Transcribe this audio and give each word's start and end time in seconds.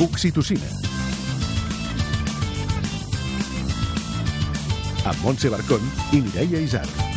Oxitocina. 0.00 0.68
Amb 5.04 5.24
Montse 5.24 5.50
Barcón 5.50 5.82
i 6.12 6.22
Mireia 6.22 6.62
Isar. 6.62 7.07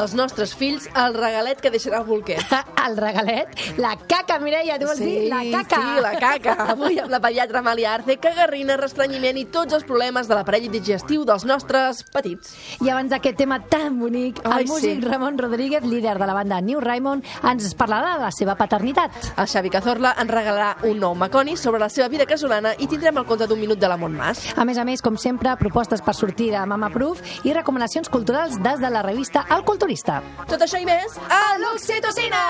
Dels 0.00 0.14
nostres 0.16 0.54
fills 0.56 0.86
el 0.96 1.12
regalet 1.12 1.58
que 1.60 1.70
deixarà 1.72 1.98
el 2.00 2.06
bolquer. 2.08 2.38
el 2.86 2.96
regalet? 2.96 3.52
La 3.76 3.92
caca, 4.08 4.38
Mireia, 4.40 4.78
tu 4.80 4.88
vols 4.88 5.00
sí, 5.00 5.08
dir? 5.08 5.28
La 5.28 5.42
caca. 5.52 5.80
Sí, 5.80 6.00
la 6.00 6.12
caca. 6.16 6.54
Avui 6.74 6.96
amb 7.02 7.12
la 7.12 7.20
pediatra 7.20 7.60
Amàlia 7.60 7.92
Arce, 7.98 8.16
cagarrina, 8.22 8.78
restrenyiment 8.80 9.36
i 9.36 9.44
tots 9.52 9.76
els 9.76 9.84
problemes 9.84 10.30
de 10.30 10.38
l'aparell 10.38 10.70
digestiu 10.72 11.26
dels 11.28 11.44
nostres 11.48 12.00
petits. 12.14 12.54
I 12.80 12.88
abans 12.88 13.12
d'aquest 13.12 13.36
tema 13.42 13.60
tan 13.68 13.98
bonic, 14.00 14.40
Ai, 14.44 14.62
el 14.62 14.70
músic 14.70 15.02
sí. 15.02 15.08
Ramon 15.08 15.36
Rodríguez, 15.38 15.84
líder 15.84 16.16
de 16.20 16.30
la 16.30 16.36
banda 16.38 16.62
New 16.64 16.80
Raymond, 16.80 17.26
ens 17.50 17.74
parlarà 17.76 18.16
de 18.16 18.24
la 18.24 18.32
seva 18.32 18.56
paternitat. 18.56 19.12
El 19.36 19.50
Xavi 19.50 19.74
Cazorla 19.74 20.14
ens 20.22 20.32
regalarà 20.32 20.88
un 20.88 20.96
nou 21.02 21.18
Maconi 21.18 21.58
sobre 21.60 21.82
la 21.82 21.90
seva 21.92 22.08
vida 22.08 22.24
casolana 22.30 22.72
i 22.78 22.88
tindrem 22.88 23.20
el 23.20 23.28
conte 23.28 23.50
d'un 23.50 23.60
minut 23.60 23.80
de 23.80 23.90
la 23.90 24.00
Montmàs. 24.00 24.46
A 24.56 24.64
més 24.64 24.80
a 24.80 24.88
més, 24.88 25.04
com 25.04 25.20
sempre, 25.20 25.52
propostes 25.60 26.00
per 26.00 26.16
sortir 26.16 26.50
de 26.54 26.64
Mama 26.64 26.88
Proof 26.94 27.20
i 27.44 27.52
recomanacions 27.52 28.08
culturals 28.08 28.56
des 28.64 28.80
de 28.80 28.88
la 28.88 29.04
revista 29.04 29.44
El 29.50 29.66
Culturista. 29.90 30.20
Tot 30.46 30.62
això 30.62 30.78
i 30.78 30.84
més 30.86 31.16
a 31.34 31.56
l'Oxitocina! 31.58 32.40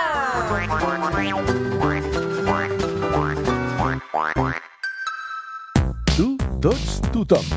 Tu, 6.13 6.27
tots, 6.61 6.99
tothom. 7.09 7.47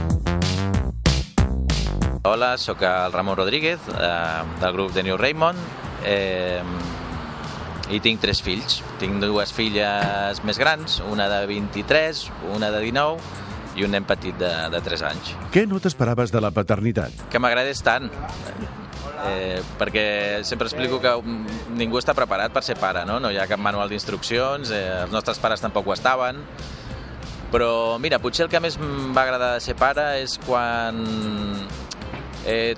Hola, 2.24 2.54
sóc 2.56 2.80
el 2.80 3.12
Ramon 3.12 3.36
Rodríguez, 3.36 3.82
eh, 3.92 4.40
del 4.62 4.72
grup 4.72 4.94
de 4.94 5.02
New 5.04 5.18
Raymond, 5.20 5.58
eh, 6.08 6.62
i 7.92 8.00
tinc 8.00 8.22
tres 8.24 8.40
fills. 8.40 8.80
Tinc 9.02 9.20
dues 9.20 9.52
filles 9.52 10.40
més 10.48 10.60
grans, 10.62 11.02
una 11.12 11.28
de 11.28 11.42
23, 11.50 12.30
una 12.54 12.72
de 12.72 12.80
19 12.86 13.20
i 13.76 13.84
un 13.84 13.92
nen 13.92 14.08
petit 14.08 14.38
de, 14.40 14.48
de 14.72 14.80
3 14.80 15.04
anys. 15.10 15.34
Què 15.52 15.66
no 15.68 15.82
t'esperaves 15.82 16.32
de 16.32 16.40
la 16.40 16.54
paternitat? 16.54 17.26
Que 17.28 17.42
m'agradés 17.42 17.82
tant, 17.84 18.08
eh, 19.30 19.60
perquè 19.80 20.06
sempre 20.44 20.68
explico 20.68 21.00
que 21.02 21.12
ningú 21.74 22.00
està 22.00 22.14
preparat 22.16 22.52
per 22.54 22.64
ser 22.66 22.76
pare, 22.80 23.04
no? 23.08 23.18
No 23.22 23.32
hi 23.32 23.38
ha 23.40 23.48
cap 23.50 23.60
manual 23.60 23.92
d'instruccions, 23.92 24.70
eh, 24.70 24.86
els 25.04 25.12
nostres 25.14 25.40
pares 25.42 25.62
tampoc 25.64 25.88
ho 25.88 25.94
estaven, 25.96 26.42
però 27.54 27.98
mira, 28.02 28.18
potser 28.18 28.48
el 28.48 28.50
que 28.50 28.60
més 28.60 28.78
em 28.80 29.12
va 29.14 29.22
agradar 29.22 29.54
de 29.54 29.62
ser 29.62 29.76
pare 29.78 30.08
és 30.24 30.38
quan 30.42 31.04
eh, 32.46 32.74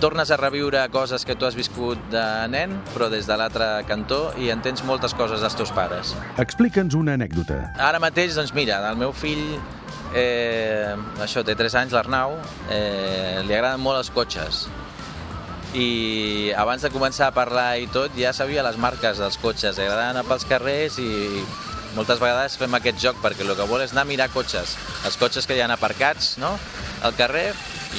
tornes 0.00 0.30
a 0.30 0.36
reviure 0.36 0.82
coses 0.92 1.24
que 1.24 1.36
tu 1.36 1.46
has 1.46 1.54
viscut 1.56 2.00
de 2.12 2.24
nen, 2.52 2.74
però 2.94 3.08
des 3.12 3.28
de 3.28 3.36
l'altre 3.38 3.68
cantó, 3.88 4.26
i 4.40 4.50
entens 4.52 4.82
moltes 4.84 5.14
coses 5.16 5.44
dels 5.44 5.56
teus 5.56 5.72
pares. 5.72 6.14
Explica'ns 6.42 6.96
una 6.98 7.14
anècdota. 7.18 7.60
Ara 7.80 8.00
mateix, 8.02 8.34
doncs 8.36 8.52
mira, 8.56 8.80
el 8.90 8.98
meu 9.00 9.14
fill, 9.16 9.44
eh, 10.14 10.94
això, 11.24 11.44
té 11.46 11.54
3 11.56 11.78
anys, 11.84 11.94
l'Arnau, 11.96 12.36
eh, 12.70 13.42
li 13.46 13.54
agraden 13.54 13.80
molt 13.80 14.02
els 14.02 14.10
cotxes. 14.10 14.64
I 15.74 16.52
abans 16.54 16.84
de 16.86 16.90
començar 16.94 17.28
a 17.28 17.34
parlar 17.34 17.80
i 17.82 17.88
tot, 17.90 18.14
ja 18.14 18.30
sabia 18.36 18.62
les 18.62 18.76
marques 18.78 19.18
dels 19.18 19.38
cotxes, 19.42 19.74
agraden 19.74 20.12
anar 20.12 20.22
pels 20.28 20.46
carrers 20.46 21.00
i 21.02 21.42
moltes 21.96 22.20
vegades 22.22 22.54
fem 22.58 22.74
aquest 22.78 23.00
joc 23.02 23.18
perquè 23.22 23.42
el 23.42 23.54
que 23.58 23.66
vol 23.66 23.82
és 23.82 23.90
anar 23.94 24.04
a 24.06 24.10
mirar 24.10 24.28
cotxes, 24.30 24.76
els 25.06 25.18
cotxes 25.18 25.46
que 25.50 25.58
hi 25.58 25.62
ha 25.64 25.70
aparcats 25.74 26.36
no? 26.42 26.52
al 27.02 27.14
carrer 27.18 27.48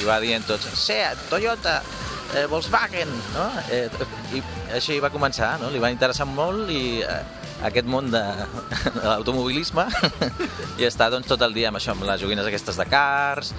i 0.00 0.08
va 0.08 0.16
dient 0.24 0.44
tots, 0.48 0.68
Seat, 0.76 1.28
Toyota, 1.28 1.82
eh, 2.34 2.46
Volkswagen, 2.48 3.12
no? 3.34 3.46
Eh, 3.72 3.88
I 4.36 4.42
així 4.76 4.98
va 5.00 5.12
començar, 5.12 5.56
no? 5.60 5.70
Li 5.72 5.80
va 5.82 5.92
interessar 5.92 6.26
molt 6.28 6.72
i 6.72 7.00
eh, 7.04 7.20
aquest 7.68 7.88
món 7.88 8.10
de, 8.12 8.22
de 8.86 9.04
l'automobilisme 9.04 9.86
i 10.80 10.88
està 10.88 11.08
doncs, 11.12 11.28
tot 11.28 11.44
el 11.46 11.56
dia 11.56 11.70
amb 11.72 11.80
això, 11.80 11.96
amb 11.96 12.08
les 12.08 12.20
joguines 12.20 12.48
aquestes 12.48 12.80
de 12.80 12.88
cars, 12.88 13.52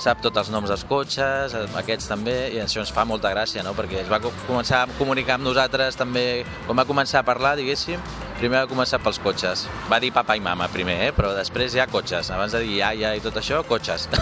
sap 0.00 0.20
tots 0.24 0.38
els 0.40 0.48
noms 0.50 0.68
dels 0.72 0.84
cotxes, 0.88 1.54
eh, 1.54 1.66
aquests 1.80 2.08
també, 2.08 2.36
i 2.54 2.58
això 2.62 2.80
ens 2.82 2.90
fa 2.92 3.04
molta 3.04 3.30
gràcia, 3.34 3.62
no? 3.66 3.74
perquè 3.76 4.00
es 4.02 4.08
va 4.10 4.18
co- 4.20 4.32
començar 4.46 4.82
a 4.84 4.88
comunicar 4.98 5.34
amb 5.36 5.44
nosaltres 5.44 5.96
també, 6.00 6.44
quan 6.66 6.76
va 6.80 6.84
començar 6.88 7.20
a 7.20 7.26
parlar, 7.28 7.54
diguéssim, 7.60 8.00
primer 8.40 8.62
va 8.64 8.66
començar 8.70 8.98
pels 9.04 9.18
cotxes. 9.20 9.66
Va 9.90 10.00
dir 10.00 10.12
papa 10.16 10.36
i 10.36 10.40
mama 10.40 10.68
primer, 10.72 10.96
eh? 11.08 11.12
però 11.12 11.34
després 11.36 11.72
ja 11.76 11.86
cotxes. 11.86 12.30
Abans 12.32 12.52
de 12.56 12.60
dir 12.64 12.78
iaia 12.80 13.14
i 13.16 13.20
tot 13.20 13.36
això, 13.36 13.62
cotxes. 13.68 14.08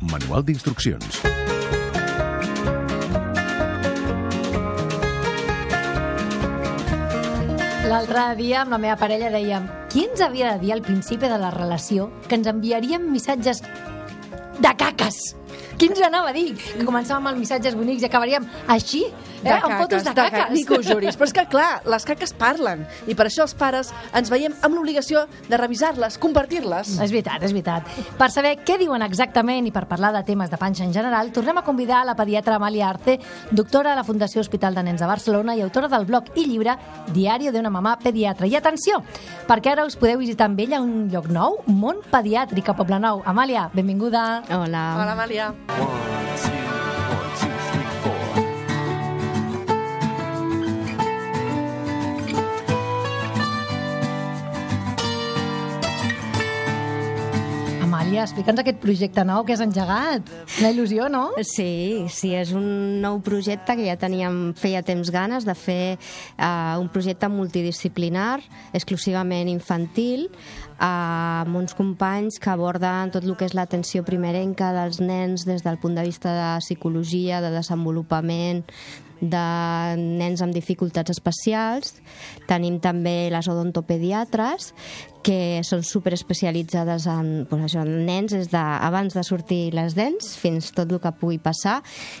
Manual 0.00 0.42
d'instruccions. 0.44 1.20
L'altre 7.82 8.28
dia 8.38 8.60
amb 8.62 8.70
la 8.70 8.78
meva 8.78 8.94
parella 8.94 9.26
dèiem 9.34 9.64
qui 9.90 10.04
ens 10.06 10.22
havia 10.22 10.52
de 10.52 10.62
dir 10.62 10.70
al 10.76 10.84
principi 10.86 11.26
de 11.26 11.38
la 11.42 11.50
relació 11.50 12.06
que 12.28 12.38
ens 12.38 12.46
enviaríem 12.46 13.08
missatges 13.10 13.64
de 14.62 14.74
caques? 14.78 15.18
Qui 15.82 15.88
ens 15.90 15.98
anava 16.06 16.30
a 16.30 16.32
dir? 16.36 16.52
Que 16.54 16.84
començàvem 16.86 17.24
amb 17.26 17.40
missatges 17.42 17.74
bonics 17.74 18.04
i 18.04 18.06
acabaríem 18.06 18.44
així, 18.70 19.00
eh? 19.42 19.50
amb 19.50 19.80
fotos 19.80 20.04
de 20.06 20.12
caques. 20.14 20.52
Ni 20.54 20.60
que 20.62 20.76
ho 20.76 20.82
juris. 20.86 21.16
Però 21.18 21.26
és 21.26 21.32
que, 21.34 21.42
clar, 21.50 21.80
les 21.90 22.04
caques 22.06 22.30
parlen. 22.38 22.84
I 23.10 23.16
per 23.18 23.26
això 23.26 23.42
els 23.42 23.56
pares 23.58 23.90
ens 24.14 24.30
veiem 24.30 24.54
amb 24.62 24.76
l'obligació 24.78 25.24
de 25.48 25.58
revisar-les, 25.58 26.20
compartir-les. 26.22 26.92
És 27.02 27.10
veritat, 27.10 27.42
és 27.42 27.50
veritat. 27.50 27.90
Per 28.20 28.28
saber 28.30 28.52
què 28.62 28.76
diuen 28.78 29.02
exactament 29.02 29.66
i 29.66 29.72
per 29.74 29.88
parlar 29.90 30.12
de 30.14 30.22
temes 30.28 30.52
de 30.54 30.60
panxa 30.60 30.86
en 30.86 30.94
general, 30.94 31.32
tornem 31.34 31.58
a 31.58 31.64
convidar 31.66 32.04
la 32.06 32.14
pediatra 32.14 32.60
Amàlia 32.60 32.92
Arce, 32.92 33.18
doctora 33.50 33.96
a 33.96 33.98
la 33.98 34.06
Fundació 34.06 34.46
Hospital 34.46 34.78
de 34.78 34.86
Nens 34.86 35.02
de 35.02 35.10
Barcelona 35.10 35.58
i 35.58 35.66
autora 35.66 35.90
del 35.90 36.06
blog 36.06 36.30
i 36.38 36.46
llibre 36.46 36.76
Diario 37.10 37.50
de 37.50 37.58
una 37.58 37.74
mamà 37.74 37.96
pediatra. 37.98 38.46
I 38.46 38.54
atenció, 38.54 39.02
perquè 39.50 39.74
ara 39.74 39.88
us 39.90 39.98
podeu 39.98 40.22
visitar 40.22 40.46
amb 40.46 40.62
ella 40.62 40.78
un 40.78 41.08
lloc 41.10 41.26
nou, 41.26 41.58
Món 41.66 42.06
Pediàtric 42.14 42.70
a 42.70 42.78
Poblenou. 42.78 43.26
Amàlia, 43.26 43.66
benvinguda. 43.74 44.44
Hola. 44.46 44.86
Hola, 45.02 45.18
Amàlia. 45.18 45.50
One, 45.78 46.36
two. 46.36 46.61
Amàlia, 58.12 58.26
explica'ns 58.28 58.60
aquest 58.60 58.80
projecte 58.82 59.22
nou 59.24 59.40
que 59.48 59.54
has 59.54 59.62
engegat. 59.64 60.26
Una 60.60 60.68
il·lusió, 60.74 61.06
no? 61.08 61.22
Sí, 61.48 62.04
sí, 62.12 62.34
és 62.36 62.50
un 62.52 62.66
nou 63.00 63.22
projecte 63.24 63.72
que 63.78 63.86
ja 63.86 63.94
teníem, 63.96 64.50
feia 64.60 64.82
temps 64.84 65.08
ganes 65.08 65.46
de 65.48 65.54
fer 65.56 65.94
uh, 65.96 66.76
un 66.76 66.90
projecte 66.92 67.30
multidisciplinar, 67.32 68.42
exclusivament 68.76 69.48
infantil, 69.48 70.26
uh, 70.28 71.40
amb 71.40 71.56
uns 71.62 71.72
companys 71.78 72.36
que 72.36 72.52
aborden 72.52 73.14
tot 73.14 73.24
el 73.24 73.32
que 73.32 73.48
és 73.48 73.56
l'atenció 73.56 74.04
primerenca 74.04 74.74
dels 74.76 75.00
nens 75.00 75.46
des 75.48 75.64
del 75.64 75.80
punt 75.80 75.96
de 75.96 76.04
vista 76.04 76.36
de 76.36 76.50
psicologia, 76.60 77.40
de 77.40 77.54
desenvolupament, 77.56 78.60
de 79.22 79.96
nens 79.96 80.42
amb 80.42 80.54
dificultats 80.54 81.14
especials. 81.14 81.94
Tenim 82.50 82.80
també 82.82 83.30
les 83.32 83.48
odontopediatres, 83.48 84.72
que 85.22 85.62
són 85.62 85.84
superespecialitzades 85.86 87.06
en, 87.06 87.28
pues 87.46 87.62
això, 87.68 87.84
en 87.86 88.02
nens 88.06 88.34
des 88.34 88.50
de, 88.50 88.58
abans 88.58 89.14
de 89.14 89.22
sortir 89.22 89.70
les 89.74 89.94
dents 89.94 90.32
fins 90.38 90.72
tot 90.74 90.90
el 90.90 90.98
que 91.02 91.14
pugui 91.20 91.38
passar, 91.42 91.78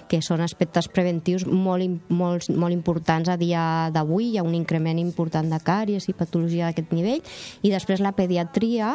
que 0.08 0.22
són 0.22 0.44
aspectes 0.46 0.86
preventius 0.86 1.44
molt, 1.50 2.06
molt, 2.08 2.48
molt 2.54 2.74
importants 2.74 3.28
a 3.28 3.36
dia 3.40 3.90
d'avui. 3.92 4.30
Hi 4.32 4.38
ha 4.38 4.46
un 4.46 4.54
increment 4.54 5.02
important 5.02 5.50
de 5.50 5.58
càries 5.58 6.06
i 6.08 6.16
patologia 6.16 6.70
d'aquest 6.70 6.94
nivell. 6.94 7.26
I 7.66 7.74
després 7.74 8.00
la 8.00 8.14
pediatria, 8.14 8.94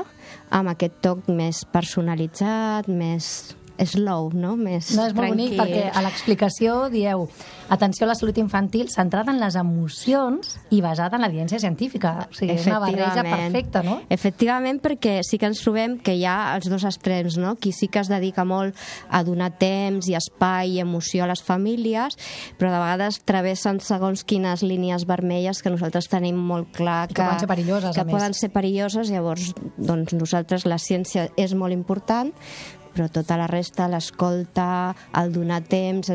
amb 0.55 0.71
aquest 0.71 1.01
toc 1.03 1.27
més 1.27 1.65
personalitzat, 1.67 2.87
més 2.87 3.56
slow, 3.85 4.31
no? 4.33 4.55
Més 4.57 4.95
No, 4.95 5.05
és 5.05 5.13
molt 5.13 5.29
bonic 5.29 5.53
tranquil. 5.55 5.59
perquè 5.59 5.91
a 5.93 6.01
l'explicació 6.01 6.89
dieu 6.89 7.27
atenció 7.69 8.05
a 8.05 8.07
la 8.07 8.15
salut 8.15 8.37
infantil 8.37 8.89
centrada 8.89 9.31
en 9.31 9.39
les 9.41 9.55
emocions 9.59 10.55
i 10.71 10.79
basada 10.81 11.17
en 11.17 11.23
l'evidència 11.25 11.59
científica. 11.59 12.27
O 12.29 12.33
sigui, 12.33 12.55
és 12.55 12.65
una 12.65 12.79
barreja 12.79 13.23
perfecta, 13.23 13.83
no? 13.83 14.01
Efectivament, 14.09 14.79
perquè 14.81 15.19
sí 15.23 15.37
que 15.37 15.49
ens 15.49 15.61
trobem 15.61 15.97
que 15.99 16.15
hi 16.15 16.23
ha 16.25 16.55
els 16.55 16.69
dos 16.71 16.85
extrems, 16.87 17.37
no? 17.37 17.55
Qui 17.55 17.73
sí 17.75 17.89
que 17.91 17.99
es 17.99 18.07
dedica 18.11 18.45
molt 18.47 18.75
a 19.09 19.23
donar 19.27 19.51
temps 19.59 20.07
i 20.07 20.15
espai 20.15 20.77
i 20.77 20.79
emoció 20.79 21.25
a 21.25 21.27
les 21.27 21.43
famílies, 21.43 22.17
però 22.57 22.71
de 22.71 22.79
vegades 22.79 23.19
travessen 23.25 23.81
segons 23.83 24.23
quines 24.23 24.63
línies 24.63 25.05
vermelles 25.05 25.61
que 25.61 25.69
nosaltres 25.73 26.07
tenim 26.07 26.37
molt 26.37 26.71
clar 26.75 27.09
I 27.11 27.13
que 27.13 27.23
poden 27.23 27.39
ser 27.39 27.47
perilloses, 27.51 27.95
que 27.95 28.05
poden 28.07 28.33
ser 28.33 28.49
perilloses, 28.53 29.11
llavors 29.11 29.53
doncs 29.77 30.13
nosaltres 30.15 30.65
la 30.65 30.79
ciència 30.79 31.29
és 31.35 31.53
molt 31.53 31.75
important, 31.75 32.31
però 32.97 33.11
tota 33.13 33.35
la 33.37 33.45
resta, 33.45 33.85
l'escolta, 33.85 34.95
el 35.21 35.29
donar 35.35 35.61
temps, 35.69 36.09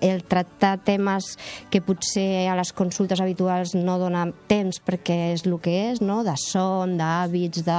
el 0.00 0.24
tractar 0.24 0.78
temes 0.84 1.34
que 1.70 1.82
potser 1.84 2.48
a 2.50 2.56
les 2.58 2.72
consultes 2.76 3.20
habituals 3.20 3.74
no 3.76 3.98
dona 4.00 4.26
temps 4.50 4.80
perquè 4.84 5.32
és 5.32 5.44
el 5.46 5.58
que 5.62 5.74
és, 5.90 6.02
no? 6.04 6.22
de 6.26 6.34
son, 6.40 6.96
d'hàbits, 6.98 7.64
de, 7.66 7.78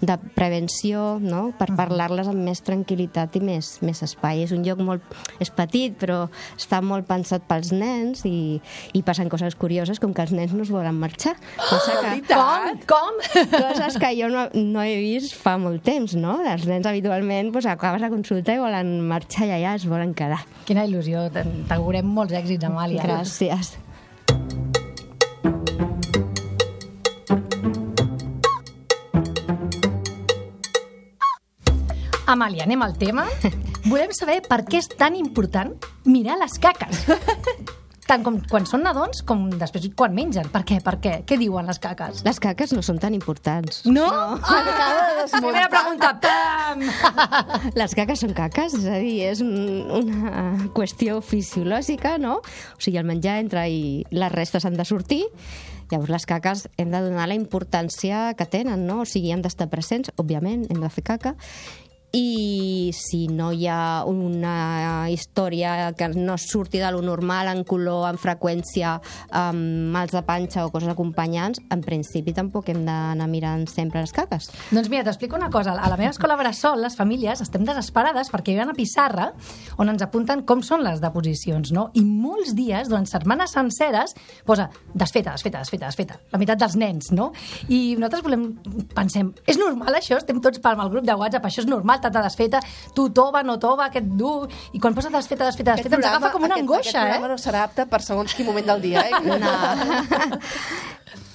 de 0.00 0.16
prevenció, 0.36 1.18
no? 1.22 1.50
per 1.58 1.70
parlar-les 1.78 2.30
amb 2.30 2.44
més 2.46 2.62
tranquil·litat 2.66 3.38
i 3.40 3.44
més, 3.44 3.76
més 3.86 4.02
espai. 4.06 4.44
És 4.46 4.54
un 4.56 4.64
lloc 4.66 4.82
molt... 4.84 5.16
és 5.40 5.50
petit, 5.54 5.96
però 6.00 6.22
està 6.56 6.80
molt 6.84 7.08
pensat 7.08 7.46
pels 7.48 7.72
nens 7.74 8.24
i, 8.28 8.60
i 8.96 9.02
passen 9.06 9.30
coses 9.32 9.56
curioses 9.58 10.00
com 10.02 10.14
que 10.14 10.24
els 10.26 10.34
nens 10.36 10.54
no 10.56 10.64
es 10.66 10.72
volen 10.72 10.98
marxar. 11.00 11.36
Cosa 11.58 11.98
que, 12.00 12.16
Com? 12.30 12.80
Com? 12.88 13.20
coses 13.56 13.98
que 14.00 14.12
jo 14.18 14.30
no, 14.32 14.46
no 14.54 14.84
he 14.84 14.96
vist 15.02 15.34
fa 15.38 15.56
molt 15.60 15.84
temps, 15.86 16.14
no? 16.18 16.38
Els 16.46 16.66
nens 16.68 16.86
habitualment 16.88 17.50
doncs, 17.50 17.68
acabes 17.70 18.02
la 18.04 18.12
consulta 18.12 18.54
i 18.54 18.62
volen 18.62 18.98
marxar 19.10 19.48
i 19.48 19.54
allà 19.58 19.76
es 19.78 19.86
volen 19.90 20.14
quedar. 20.16 20.42
Quina 20.68 20.86
il·lusió. 20.88 21.26
T'augurem 21.68 22.06
molts 22.06 22.34
èxits, 22.36 22.64
Amàlia. 22.68 23.04
Gràcies. 23.04 23.76
Amàlia, 32.30 32.62
anem 32.62 32.82
al 32.86 32.94
tema. 32.94 33.26
Volem 33.88 34.14
saber 34.14 34.38
per 34.46 34.62
què 34.68 34.78
és 34.78 34.88
tan 34.94 35.16
important 35.18 35.74
mirar 36.06 36.38
les 36.38 36.58
caques. 36.62 37.06
Tant 38.10 38.24
com 38.26 38.40
quan 38.50 38.64
són 38.66 38.82
nadons 38.82 39.20
com 39.22 39.44
després 39.54 39.84
quan 39.94 40.10
mengen. 40.16 40.48
Per 40.50 40.64
què? 40.66 40.80
Per 40.82 40.96
què? 40.98 41.12
Què 41.22 41.36
diuen 41.38 41.68
les 41.70 41.78
caques? 41.78 42.24
Les 42.26 42.40
caques 42.42 42.72
no 42.74 42.82
són 42.82 42.96
tan 42.98 43.14
importants. 43.14 43.84
No? 43.86 44.08
Ah, 44.10 45.28
primera 45.36 45.68
pregunta. 45.70 46.08
Pam! 46.24 46.82
Les 47.78 47.94
caques 47.94 48.24
són 48.24 48.34
caques, 48.34 48.74
és 48.80 48.88
a 48.90 48.96
dir, 48.98 49.14
és 49.28 49.42
un, 49.44 49.52
una 50.00 50.42
qüestió 50.74 51.20
fisiològica, 51.22 52.16
no? 52.18 52.40
O 52.42 52.82
sigui, 52.82 52.98
el 52.98 53.06
menjar 53.06 53.36
entra 53.44 53.68
i 53.70 54.02
les 54.10 54.34
restes 54.34 54.66
han 54.66 54.74
de 54.74 54.88
sortir, 54.88 55.20
llavors 55.92 56.10
les 56.10 56.26
caques 56.26 56.64
hem 56.82 56.90
de 56.90 57.04
donar 57.04 57.28
la 57.30 57.38
importància 57.38 58.32
que 58.34 58.48
tenen, 58.50 58.88
no? 58.90 59.04
O 59.04 59.06
sigui, 59.06 59.30
han 59.30 59.46
d'estar 59.46 59.70
presents, 59.70 60.10
òbviament, 60.18 60.66
hem 60.66 60.82
de 60.82 60.90
fer 60.90 61.06
caca, 61.12 61.36
i 62.12 62.90
si 62.96 63.28
no 63.30 63.50
hi 63.54 63.66
ha 63.70 64.02
una 64.08 65.08
història 65.12 65.92
que 65.96 66.08
no 66.16 66.36
surti 66.38 66.80
de 66.82 66.90
lo 66.90 67.02
normal 67.02 67.50
en 67.52 67.62
color, 67.64 68.08
en 68.10 68.18
freqüència, 68.18 68.96
amb 69.30 69.92
mals 69.94 70.14
de 70.16 70.22
panxa 70.26 70.64
o 70.66 70.72
coses 70.74 70.90
acompanyants, 70.90 71.60
en 71.70 71.84
principi 71.86 72.34
tampoc 72.34 72.70
hem 72.72 72.82
d'anar 72.86 73.28
mirant 73.30 73.66
sempre 73.70 74.02
les 74.02 74.14
caques. 74.14 74.50
Doncs 74.72 74.90
mira, 74.90 75.04
t'explico 75.06 75.38
una 75.38 75.50
cosa. 75.54 75.76
A 75.78 75.90
la 75.90 75.98
meva 76.00 76.10
escola 76.10 76.38
Bressol, 76.40 76.82
les 76.82 76.98
famílies 76.98 77.42
estem 77.44 77.64
desesperades 77.68 78.32
perquè 78.32 78.54
hi 78.54 78.58
ha 78.58 78.66
una 78.66 78.76
pissarra 78.76 79.30
on 79.78 79.92
ens 79.92 80.02
apunten 80.02 80.42
com 80.48 80.64
són 80.66 80.82
les 80.86 81.02
deposicions, 81.02 81.70
no? 81.76 81.88
I 81.94 82.02
molts 82.04 82.56
dies, 82.58 82.90
durant 82.90 83.06
setmanes 83.06 83.54
senceres, 83.54 84.16
posa 84.46 84.68
desfeta, 84.94 85.36
desfeta, 85.36 85.62
desfeta, 85.62 85.86
desfeta. 85.86 86.18
La 86.34 86.42
meitat 86.42 86.58
dels 86.60 86.76
nens, 86.80 87.12
no? 87.14 87.30
I 87.68 87.94
nosaltres 87.94 88.26
volem, 88.26 88.48
pensem, 88.96 89.30
és 89.46 89.60
normal 89.60 90.00
això? 90.00 90.18
Estem 90.18 90.42
tots 90.42 90.58
pel 90.62 90.80
el 90.80 90.90
grup 90.92 91.06
de 91.06 91.14
WhatsApp, 91.18 91.46
això 91.46 91.62
és 91.62 91.68
normal, 91.70 91.99
tata 92.02 92.22
desfeta, 92.26 92.60
tu 92.96 93.08
tova, 93.14 93.44
no 93.46 93.58
tova, 93.62 93.90
aquest 93.90 94.12
dur... 94.18 94.48
I 94.72 94.80
quan 94.82 94.96
posa 94.96 95.12
desfeta, 95.12 95.48
desfeta, 95.48 95.76
desfeta, 95.76 96.00
ens 96.00 96.10
agafa 96.12 96.32
com 96.34 96.46
una 96.46 96.56
aquest, 96.56 96.66
angoixa, 96.66 96.90
aquest 96.90 97.00
programa 97.00 97.28
eh? 97.28 97.32
no 97.34 97.40
serà 97.40 97.64
apte 97.68 97.86
per 97.90 98.02
segons 98.04 98.36
quin 98.36 98.48
moment 98.48 98.72
del 98.72 98.88
dia, 98.88 99.06
eh? 99.06 99.20
No. 99.40 99.48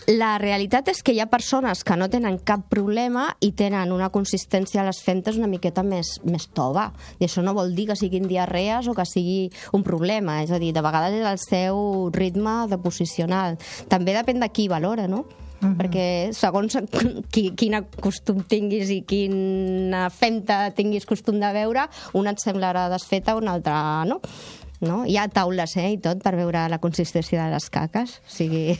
La 0.06 0.36
realitat 0.38 0.92
és 0.92 1.00
que 1.02 1.16
hi 1.16 1.20
ha 1.24 1.26
persones 1.26 1.80
que 1.82 1.96
no 1.98 2.06
tenen 2.14 2.36
cap 2.46 2.68
problema 2.70 3.24
i 3.42 3.50
tenen 3.58 3.90
una 3.90 4.12
consistència 4.14 4.84
a 4.84 4.86
les 4.86 5.00
fentes 5.02 5.40
una 5.40 5.50
miqueta 5.50 5.82
més, 5.82 6.12
més 6.22 6.46
tova. 6.54 6.92
I 7.18 7.26
això 7.26 7.42
no 7.42 7.56
vol 7.58 7.74
dir 7.74 7.88
que 7.90 7.98
siguin 7.98 8.28
diarrees 8.30 8.86
o 8.86 8.94
que 8.94 9.08
sigui 9.10 9.50
un 9.74 9.82
problema. 9.88 10.44
És 10.46 10.54
a 10.54 10.60
dir, 10.62 10.76
de 10.78 10.84
vegades 10.86 11.18
és 11.18 11.26
el 11.26 11.42
seu 11.42 11.82
ritme 12.14 12.54
de 12.70 12.78
posicional. 12.78 13.58
També 13.90 14.14
depèn 14.14 14.46
de 14.46 14.52
qui 14.54 14.68
valora, 14.70 15.10
no? 15.10 15.24
-hmm. 15.66 15.78
perquè 15.80 16.08
segons 16.32 16.78
qui, 17.32 17.52
quina 17.56 17.82
costum 18.02 18.44
tinguis 18.44 18.90
i 18.90 19.04
quina 19.08 20.10
femta 20.10 20.72
tinguis 20.72 21.06
costum 21.06 21.40
de 21.40 21.52
veure, 21.54 21.88
una 22.14 22.32
et 22.32 22.40
semblarà 22.40 22.90
desfeta, 22.90 23.36
una 23.36 23.54
altra 23.54 24.04
no. 24.06 24.22
No? 24.84 25.04
Hi 25.08 25.18
ha 25.18 25.28
taules 25.32 25.76
eh, 25.80 25.88
i 25.96 26.00
tot 26.02 26.22
per 26.24 26.36
veure 26.38 26.66
la 26.72 26.80
consistència 26.84 27.46
de 27.46 27.54
les 27.54 27.70
caques. 27.72 28.18
O 28.26 28.34
sigui, 28.36 28.76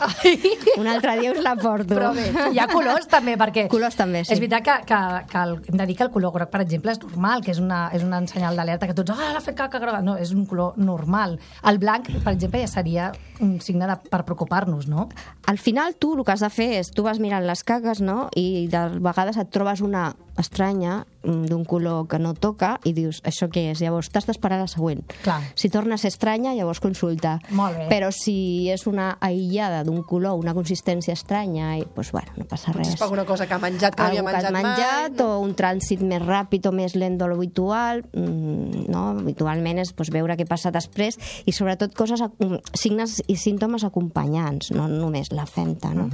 un 0.80 0.90
altre 0.92 1.16
dia 1.22 1.32
us 1.32 1.42
la 1.44 1.56
porto. 1.60 1.94
Però 1.96 2.12
bé, 2.16 2.28
hi 2.52 2.60
ha 2.60 2.68
colors 2.72 3.08
també, 3.12 3.38
perquè... 3.40 3.68
Colors 3.72 3.98
també, 4.00 4.26
sí. 4.26 4.34
És 4.36 4.42
veritat 4.44 4.66
que, 4.66 4.78
que, 4.92 5.00
que 5.32 5.44
el, 5.44 5.56
hem 5.72 5.80
de 5.80 5.88
dir 5.88 5.98
que 6.00 6.08
el 6.08 6.12
color 6.14 6.36
groc, 6.36 6.52
per 6.52 6.62
exemple, 6.66 6.92
és 6.96 7.02
normal, 7.04 7.46
que 7.46 7.54
és, 7.56 7.62
una, 7.64 7.86
és 7.96 8.04
un 8.04 8.28
senyal 8.32 8.60
d'alerta 8.60 8.90
que 8.90 8.98
tots, 8.98 9.16
ah, 9.16 9.32
l'ha 9.36 9.44
fet 9.44 9.58
caca 9.60 9.82
groga. 9.84 10.02
No, 10.06 10.18
és 10.20 10.34
un 10.36 10.46
color 10.50 10.76
normal. 10.82 11.40
El 11.64 11.80
blanc, 11.82 12.12
per 12.26 12.36
exemple, 12.36 12.62
ja 12.64 12.72
seria 12.72 13.12
un 13.44 13.58
signe 13.64 13.88
de, 13.90 13.98
per 14.12 14.24
preocupar-nos, 14.28 14.90
no? 14.92 15.10
Al 15.48 15.60
final 15.62 15.96
tu 16.00 16.14
el 16.16 16.24
que 16.26 16.36
has 16.36 16.44
de 16.44 16.52
fer 16.54 16.70
és, 16.80 16.92
tu 16.96 17.04
vas 17.08 17.20
mirant 17.24 17.46
les 17.46 17.64
caques, 17.68 18.02
no?, 18.04 18.30
i 18.36 18.68
de 18.72 18.88
vegades 19.04 19.40
et 19.40 19.52
trobes 19.54 19.84
una 19.86 20.10
estranya 20.38 21.06
mm, 21.24 21.46
d'un 21.50 21.64
color 21.66 22.08
que 22.12 22.20
no 22.20 22.34
toca 22.34 22.76
i 22.84 22.92
dius, 22.94 23.22
això 23.24 23.48
què 23.52 23.70
és? 23.72 23.80
Llavors 23.82 24.10
t'has 24.12 24.26
d'esperar 24.28 24.58
la 24.60 24.68
següent. 24.68 25.04
Clar. 25.24 25.40
Si 25.56 25.70
torna 25.70 25.96
a 25.96 26.02
ser 26.02 26.10
estranya, 26.12 26.54
llavors 26.58 26.82
consulta. 26.84 27.38
Molt 27.56 27.78
bé. 27.78 27.88
Però 27.90 28.10
si 28.12 28.68
és 28.74 28.86
una 28.88 29.14
aïllada 29.24 29.84
d'un 29.88 30.02
color, 30.04 30.36
una 30.40 30.54
consistència 30.54 31.14
estranya, 31.16 31.76
i, 31.80 31.86
doncs, 31.96 32.12
bueno, 32.12 32.34
no 32.38 32.46
passa 32.50 32.74
res. 32.76 32.90
És 32.94 33.00
per 33.00 33.08
alguna 33.08 33.26
cosa 33.26 33.48
que 33.48 33.54
ha 33.56 33.60
menjat 33.64 33.96
que 33.96 34.04
no 34.04 34.08
havia 34.10 34.24
Algú 34.26 34.32
que 34.32 34.52
menjat, 34.52 34.54
menjat 34.62 35.20
mai. 35.20 35.26
o 35.28 35.40
un 35.46 35.56
trànsit 35.56 36.02
més 36.04 36.22
ràpid 36.26 36.68
o 36.68 36.74
més 36.76 36.96
lent 36.96 37.18
de 37.22 37.28
l'habitual 37.32 38.04
mm, 38.14 38.86
no? 38.92 39.06
habitualment 39.20 39.80
és 39.84 39.94
doncs, 39.96 40.12
veure 40.14 40.36
què 40.38 40.46
passa 40.48 40.72
després 40.76 41.18
i 41.46 41.52
sobretot 41.56 41.94
coses, 41.96 42.22
ac- 42.22 42.60
signes 42.78 43.22
i 43.28 43.36
símptomes 43.40 43.84
acompanyants 43.88 44.72
no 44.76 44.88
només 44.92 45.32
la 45.32 45.46
femta 45.46 45.94
no? 45.96 46.10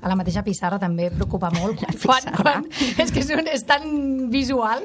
A 0.00 0.10
la 0.10 0.16
mateixa 0.18 0.44
pissarra 0.46 0.78
també 0.82 1.10
preocupa 1.14 1.50
molt. 1.54 1.84
Quan, 2.04 2.32
quan, 2.36 2.66
és 3.00 3.12
que 3.12 3.20
és, 3.20 3.30
un, 3.34 3.48
és 3.50 3.64
tan 3.68 3.84
visual 4.32 4.84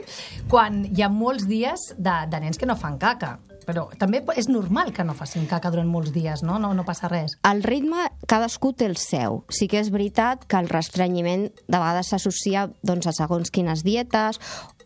quan 0.51 0.83
hi 0.89 1.03
ha 1.03 1.09
molts 1.11 1.47
dies 1.47 1.91
de, 1.97 2.15
de 2.29 2.43
nens 2.43 2.59
que 2.59 2.69
no 2.69 2.77
fan 2.79 2.99
caca. 3.01 3.37
Però 3.63 3.85
també 3.99 4.21
és 4.35 4.49
normal 4.51 4.91
que 4.95 5.05
no 5.07 5.15
facin 5.17 5.45
caca 5.47 5.71
durant 5.71 5.87
molts 5.89 6.11
dies, 6.15 6.43
no? 6.43 6.57
No, 6.59 6.73
no 6.75 6.85
passa 6.87 7.09
res. 7.11 7.37
El 7.47 7.63
ritme, 7.63 8.09
cadascú 8.29 8.73
té 8.75 8.87
el 8.89 8.97
seu. 8.99 9.43
Sí 9.53 9.69
que 9.71 9.79
és 9.79 9.91
veritat 9.93 10.43
que 10.49 10.59
el 10.59 10.69
restrenyiment 10.71 11.47
de 11.47 11.77
vegades 11.77 12.11
s'associa 12.11 12.67
doncs, 12.83 13.07
a 13.07 13.15
segons 13.15 13.53
quines 13.53 13.85
dietes 13.87 14.41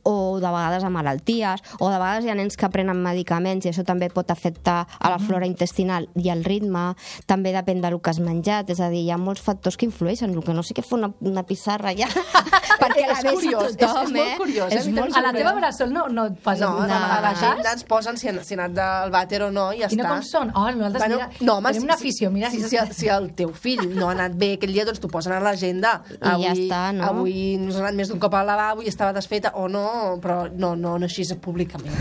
o 0.07 0.39
de 0.39 0.47
vegades 0.47 0.83
a 0.87 0.89
malalties, 0.93 1.61
o 1.79 1.89
de 1.91 1.97
vegades 1.99 2.25
hi 2.25 2.31
ha 2.31 2.35
nens 2.39 2.55
que 2.57 2.69
prenen 2.71 3.01
medicaments 3.03 3.65
i 3.67 3.71
això 3.73 3.83
també 3.87 4.07
pot 4.13 4.31
afectar 4.31 4.85
a 4.99 5.09
la 5.11 5.19
flora 5.19 5.45
intestinal 5.49 6.07
i 6.15 6.29
el 6.31 6.45
ritme, 6.47 6.93
també 7.27 7.51
depèn 7.55 7.81
del 7.83 7.99
que 7.99 8.09
has 8.13 8.19
menjat, 8.23 8.69
és 8.71 8.79
a 8.79 8.87
dir, 8.93 9.03
hi 9.03 9.11
ha 9.11 9.17
molts 9.19 9.41
factors 9.43 9.75
que 9.77 9.85
influeixen, 9.89 10.31
el 10.33 10.43
que 10.45 10.53
no 10.55 10.63
sé 10.63 10.73
què 10.77 10.83
fa 10.85 10.95
una, 10.95 11.11
una 11.21 11.43
pissarra 11.43 11.91
ja, 11.97 12.07
perquè 12.81 13.07
la 13.09 13.17
És 13.17 13.23
vegi 13.25 13.51
curiós, 13.51 13.69
és- 13.73 13.77
tothom, 13.81 14.07
és 14.07 14.13
molt 14.21 14.37
curiós, 14.41 14.71
eh? 14.71 14.79
És 14.79 14.87
molt 14.93 15.15
A 15.17 15.21
la 15.27 15.33
teva 15.35 15.53
bressol 15.57 15.91
no, 15.93 16.07
no 16.13 16.25
et 16.31 16.39
posa 16.43 16.65
No, 16.67 16.79
no, 16.81 16.87
no, 16.87 16.95
a 16.95 17.19
la 17.23 17.31
no, 17.33 17.39
gent 17.41 17.65
ens 17.73 17.83
posen 17.87 18.17
si 18.17 18.29
han, 18.29 18.39
si 18.45 18.53
han 18.55 18.63
anat 18.67 18.75
del 18.77 19.11
vàter 19.13 19.41
o 19.47 19.51
no 19.51 19.67
i 19.73 19.81
ja 19.81 19.89
I 19.91 19.97
no 19.97 20.03
està. 20.05 20.13
com 20.13 20.23
són? 20.27 20.51
Oh, 20.55 20.67
nosaltres, 20.71 21.07
mira, 21.13 21.29
no, 21.41 21.55
home, 21.57 21.71
tenim 21.73 21.87
una 21.87 21.95
afició, 21.97 22.29
mira, 22.31 22.49
si, 22.53 22.61
si- 22.63 22.77
si, 22.77 22.93
si, 23.01 23.09
el 23.11 23.31
teu 23.37 23.51
fill 23.53 23.83
no 23.95 24.09
ha 24.09 24.13
anat 24.15 24.35
bé 24.37 24.53
aquell 24.57 24.73
dia, 24.75 24.85
doncs 24.87 24.99
t'ho 25.03 25.09
posen 25.11 25.33
a 25.35 25.39
l'agenda. 25.43 25.97
I 26.17 26.35
ja 26.43 26.53
està, 26.53 26.81
no? 26.95 27.07
Avui 27.11 27.57
nos 27.61 27.75
ha 27.77 27.83
anat 27.85 27.97
més 27.99 28.11
d'un 28.11 28.19
cop 28.21 28.33
al 28.37 28.45
lavabo 28.47 28.85
i 28.85 28.91
estava 28.91 29.13
desfeta, 29.15 29.51
o 29.57 29.67
no, 29.71 29.85
però 30.23 30.47
no, 30.53 30.75
no, 30.75 30.97
no 30.97 31.05
així 31.09 31.25
públicament. 31.41 31.95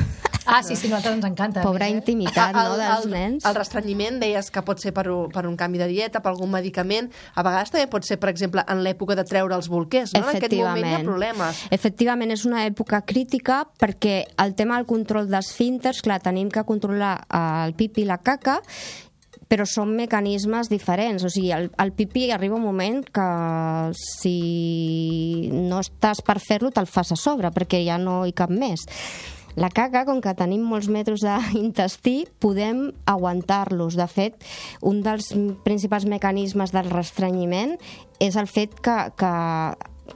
Ah, 0.48 0.60
sí, 0.62 0.76
sí, 0.78 0.86
a 0.86 0.90
nosaltres 0.92 1.16
ens 1.16 1.24
encanta. 1.26 1.62
Pobra 1.66 1.88
eh? 1.88 1.90
intimitat, 1.96 2.52
no, 2.54 2.76
el, 2.76 2.78
dels 2.78 3.06
el, 3.08 3.10
nens. 3.10 3.46
el 3.48 3.56
restrenyiment 3.56 4.20
deies 4.22 4.46
que 4.54 4.62
pot 4.62 4.78
ser 4.78 4.92
per, 4.94 5.08
un- 5.10 5.26
per 5.34 5.42
un 5.48 5.56
canvi 5.58 5.80
de 5.80 5.88
dieta, 5.90 6.20
per 6.22 6.30
algun 6.30 6.52
medicament. 6.54 7.08
A 7.34 7.42
vegades 7.42 7.72
també 7.74 7.88
pot 7.90 8.06
ser, 8.06 8.20
per 8.22 8.30
exemple, 8.30 8.62
en 8.70 8.84
l'època 8.86 9.16
de 9.18 9.24
treure 9.26 9.58
els 9.58 9.66
bolquers, 9.72 10.14
no? 10.14 10.20
En 10.22 10.36
aquest 10.36 10.54
moment 10.54 10.86
hi 10.86 10.94
ha 10.94 11.02
problemes. 11.02 11.64
Efectivament, 11.74 12.30
és 12.30 12.46
una 12.46 12.62
època 12.68 13.02
crítica 13.02 13.64
perquè 13.82 14.20
el 14.44 14.54
tema 14.54 14.78
del 14.78 14.86
control 14.86 15.26
d'esfínters, 15.34 15.98
clar, 16.06 16.20
tenim 16.22 16.52
que 16.54 16.62
controlar 16.62 17.16
el 17.66 17.74
pipi 17.74 18.06
i 18.06 18.08
la 18.12 18.20
caca, 18.22 18.60
però 19.48 19.66
són 19.68 19.94
mecanismes 19.96 20.68
diferents. 20.72 21.22
O 21.26 21.30
sigui, 21.30 21.52
el, 21.54 21.70
el 21.78 21.92
pipí 21.94 22.30
arriba 22.34 22.58
un 22.58 22.64
moment 22.66 23.02
que 23.04 23.28
si 23.94 25.50
no 25.52 25.80
estàs 25.84 26.22
per 26.26 26.40
fer-lo 26.42 26.72
te'l 26.74 26.88
fas 26.90 27.12
a 27.14 27.16
sobre, 27.20 27.52
perquè 27.54 27.84
ja 27.86 27.98
no 27.98 28.24
hi 28.26 28.34
cap 28.36 28.50
més. 28.50 28.86
La 29.56 29.70
caca, 29.72 30.02
com 30.04 30.18
que 30.20 30.34
tenim 30.36 30.66
molts 30.68 30.90
metres 30.92 31.22
d'intestí, 31.24 32.26
podem 32.44 32.90
aguantar-los. 33.08 33.96
De 33.96 34.04
fet, 34.10 34.36
un 34.84 35.00
dels 35.06 35.30
principals 35.64 36.04
mecanismes 36.04 36.74
del 36.76 36.90
restrenyiment 36.92 37.78
és 38.20 38.36
el 38.36 38.50
fet 38.52 38.74
que, 38.84 38.96
que 39.16 39.32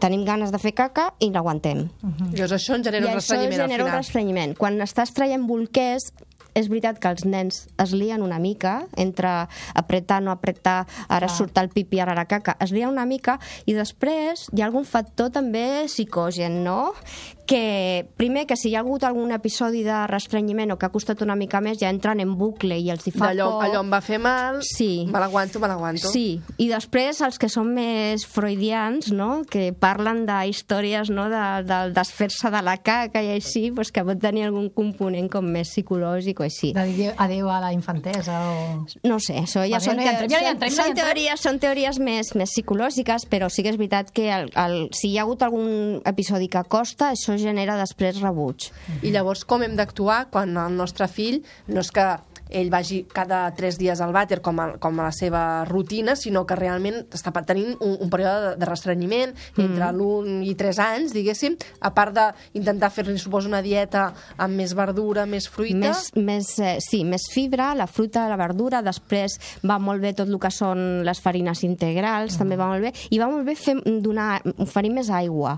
tenim 0.02 0.26
ganes 0.28 0.52
de 0.52 0.60
fer 0.60 0.74
caca 0.76 1.06
i 1.24 1.30
l'aguantem. 1.32 1.86
Llavors 2.34 2.58
això 2.58 2.76
en 2.76 2.84
genera 2.84 3.06
I 3.06 3.08
un 3.08 3.14
això 3.14 3.22
restrenyiment 3.22 3.62
genera 3.62 3.80
al 3.80 3.86
un 3.86 3.90
final. 3.90 4.02
restrenyiment. 4.04 4.52
Quan 4.60 4.76
estàs 4.84 5.14
traient 5.16 5.48
bolquers, 5.48 6.10
és 6.54 6.68
veritat 6.68 6.98
que 7.00 7.10
els 7.12 7.24
nens 7.24 7.66
es 7.80 7.94
lien 7.96 8.22
una 8.22 8.38
mica 8.42 8.80
entre 8.96 9.30
apretar, 9.74 10.20
no 10.22 10.32
apretar, 10.32 10.86
ara 11.08 11.26
Clar. 11.26 11.36
surt 11.36 11.60
el 11.62 11.70
pipi, 11.72 12.00
ara 12.00 12.16
la 12.16 12.26
caca, 12.30 12.56
es 12.60 12.72
lien 12.74 12.90
una 12.90 13.06
mica 13.06 13.38
i 13.66 13.76
després 13.76 14.48
hi 14.52 14.62
ha 14.62 14.68
algun 14.68 14.86
factor 14.88 15.30
també 15.34 15.86
psicogen, 15.86 16.62
no? 16.64 16.92
Que 17.50 18.06
primer 18.16 18.44
que 18.46 18.54
si 18.54 18.68
hi 18.70 18.76
ha 18.78 18.80
hagut 18.84 19.02
algun 19.02 19.32
episodi 19.34 19.80
de 19.82 19.96
restrenyiment 20.06 20.70
o 20.70 20.76
que 20.78 20.86
ha 20.86 20.92
costat 20.94 21.18
una 21.26 21.34
mica 21.34 21.58
més 21.60 21.80
ja 21.80 21.88
entren 21.90 22.20
en 22.22 22.36
bucle 22.38 22.76
i 22.78 22.90
els 22.94 23.08
hi 23.08 23.10
fa 23.10 23.32
D'allò, 23.32 23.48
por 23.56 23.64
allò 23.66 23.80
em 23.82 23.88
va 23.90 23.98
fer 24.06 24.20
mal, 24.22 24.60
Sí. 24.62 25.06
me 25.10 25.18
l'aguanto, 25.18 25.58
me 25.58 25.66
l'aguanto. 25.66 26.06
Sí, 26.12 26.38
i 26.62 26.68
després 26.70 27.18
els 27.26 27.40
que 27.42 27.48
són 27.50 27.72
més 27.74 28.22
freudians, 28.26 29.10
no? 29.10 29.42
que 29.50 29.72
parlen 29.74 30.22
de 30.28 30.36
històries 30.52 31.10
no? 31.10 31.26
de, 31.32 31.42
de 31.66 31.80
desfer-se 31.96 32.52
de 32.54 32.62
la 32.62 32.76
caca 32.78 33.22
i 33.26 33.32
així, 33.34 33.70
pues, 33.74 33.90
que 33.90 34.04
pot 34.06 34.20
tenir 34.22 34.44
algun 34.46 34.68
component 34.70 35.26
com 35.32 35.50
més 35.50 35.72
psicològic 35.74 36.38
o 36.38 36.46
així. 36.46 36.70
De 36.76 36.86
dir 36.86 37.10
adéu 37.16 37.50
a 37.50 37.58
la 37.66 37.72
infantesa 37.74 38.38
o... 38.46 38.86
No 39.02 39.18
sé, 39.18 39.40
això 39.42 39.66
ja 39.66 39.82
són, 39.82 39.98
entrem, 39.98 40.30
ja 40.30 40.38
són- 40.44 40.52
entrem, 40.54 40.94
teories, 41.02 41.40
són 41.42 41.58
teories 41.58 41.98
més, 41.98 42.30
més 42.38 42.54
psicològiques, 42.54 43.26
però 43.26 43.50
sí 43.50 43.64
que 43.66 43.74
és 43.74 43.80
veritat 43.80 44.14
que 44.14 44.28
el, 44.30 44.52
el, 44.54 44.78
si 44.94 45.10
hi 45.10 45.18
ha 45.18 45.26
hagut 45.26 45.42
algun 45.42 45.98
episodi 46.06 46.46
que 46.52 46.62
costa, 46.70 47.10
això 47.16 47.39
genera 47.42 47.78
després 47.80 48.20
rebuig. 48.22 48.70
I 49.02 49.12
llavors 49.14 49.44
com 49.44 49.64
hem 49.64 49.76
d'actuar 49.78 50.26
quan 50.32 50.56
el 50.56 50.76
nostre 50.78 51.08
fill 51.10 51.40
no 51.68 51.84
és 51.84 51.92
que 51.94 52.06
ell 52.50 52.70
vagi 52.70 53.04
cada 53.10 53.42
tres 53.56 53.78
dies 53.80 54.00
al 54.00 54.12
vàter 54.14 54.40
com 54.44 54.58
a, 54.60 54.68
com 54.82 55.00
a 55.00 55.08
la 55.08 55.14
seva 55.14 55.64
rutina, 55.68 56.16
sinó 56.16 56.44
que 56.46 56.58
realment 56.58 57.04
està 57.14 57.32
tenint 57.46 57.76
un, 57.80 57.96
un 58.00 58.10
període 58.10 58.50
de, 58.50 58.56
de 58.60 58.68
restrenyiment 58.68 59.34
entre 59.56 59.90
Mm. 59.90 59.96
l'un 59.96 60.42
i 60.44 60.54
tres 60.58 60.78
anys, 60.82 61.12
diguéssim, 61.14 61.56
a 61.80 61.90
part 61.94 62.14
d'intentar 62.14 62.90
fer-li, 62.92 63.16
suposo, 63.18 63.48
una 63.48 63.62
dieta 63.62 64.10
amb 64.36 64.56
més 64.60 64.74
verdura, 64.76 65.26
més 65.26 65.48
fruita... 65.48 65.78
Més, 65.78 66.10
més, 66.16 66.50
eh, 66.58 66.76
sí, 66.84 67.02
més 67.04 67.28
fibra, 67.32 67.72
la 67.74 67.86
fruita, 67.86 68.26
la 68.28 68.36
verdura, 68.40 68.82
després 68.82 69.38
va 69.66 69.78
molt 69.78 70.02
bé 70.02 70.12
tot 70.16 70.28
el 70.28 70.38
que 70.40 70.50
són 70.50 71.02
les 71.06 71.20
farines 71.22 71.62
integrals, 71.66 72.38
també 72.40 72.58
va 72.60 72.68
molt 72.70 72.84
bé, 72.86 72.92
i 73.10 73.18
va 73.20 73.28
molt 73.30 73.46
bé 73.46 73.56
fer, 73.58 73.76
donar, 74.02 74.40
oferir 74.58 74.92
més 74.94 75.10
aigua, 75.10 75.56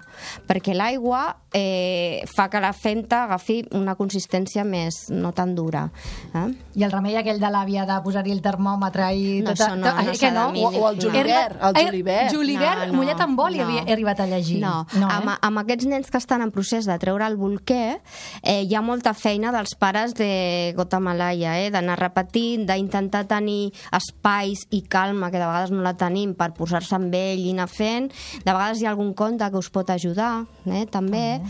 perquè 0.48 0.74
l'aigua 0.76 1.24
eh, 1.52 2.22
fa 2.34 2.48
que 2.52 2.60
la 2.62 2.72
fenta 2.72 3.24
agafi 3.26 3.62
una 3.78 3.94
consistència 3.98 4.64
més, 4.64 5.06
no 5.10 5.32
tan 5.36 5.54
dura. 5.54 5.88
Eh? 6.34 6.46
I 6.80 6.81
el 6.84 6.92
remei 6.92 7.16
aquell 7.16 7.38
de 7.40 7.50
l'àvia 7.52 7.84
de 7.86 7.96
posar-hi 8.04 8.32
el 8.32 8.40
termòmetre 8.42 9.08
i... 9.14 9.40
No, 9.42 9.50
tota, 9.52 9.68
això 9.70 9.76
no, 9.76 9.84
to- 9.86 10.04
no 10.06 10.12
que 10.18 10.30
no? 10.30 10.46
O- 10.52 10.72
o 10.82 10.88
el 10.90 10.98
julivert, 11.00 11.56
el 11.62 11.76
Eh, 11.76 11.84
julivert. 11.86 12.32
Julivert, 12.34 12.80
No, 12.86 12.86
no, 12.92 12.98
mullat 13.00 13.20
amb 13.20 13.38
oli, 13.40 13.58
no. 13.58 13.64
havia 13.64 13.82
he 13.86 13.92
arribat 13.92 14.20
a 14.20 14.26
llegir. 14.26 14.60
No, 14.60 14.86
no 14.98 15.08
amb, 15.10 15.28
eh? 15.30 15.36
amb 15.42 15.58
aquests 15.62 15.86
nens 15.86 16.10
que 16.10 16.18
estan 16.18 16.42
en 16.42 16.50
procés 16.50 16.86
de 16.86 16.98
treure 16.98 17.26
el 17.26 17.36
bolquer, 17.36 18.00
eh, 18.42 18.62
hi 18.62 18.74
ha 18.74 18.80
molta 18.82 19.12
feina 19.14 19.52
dels 19.52 19.74
pares 19.78 20.14
de 20.14 20.72
Guatemala, 20.76 21.32
eh, 21.34 21.70
d'anar 21.70 21.98
repetint, 21.98 22.66
d'intentar 22.66 23.26
tenir 23.26 23.72
espais 23.92 24.66
i 24.70 24.82
calma, 24.82 25.30
que 25.30 25.38
de 25.38 25.46
vegades 25.46 25.70
no 25.70 25.82
la 25.82 25.94
tenim, 25.96 26.34
per 26.34 26.52
posar-se 26.56 26.94
amb 26.96 27.14
ell 27.14 27.38
i 27.40 27.50
anar 27.52 27.68
fent. 27.68 28.10
De 28.44 28.50
vegades 28.52 28.80
hi 28.82 28.86
ha 28.86 28.90
algun 28.90 29.12
conte 29.14 29.48
que 29.50 29.56
us 29.58 29.70
pot 29.70 29.90
ajudar, 29.90 30.44
eh, 30.66 30.86
també. 30.86 31.40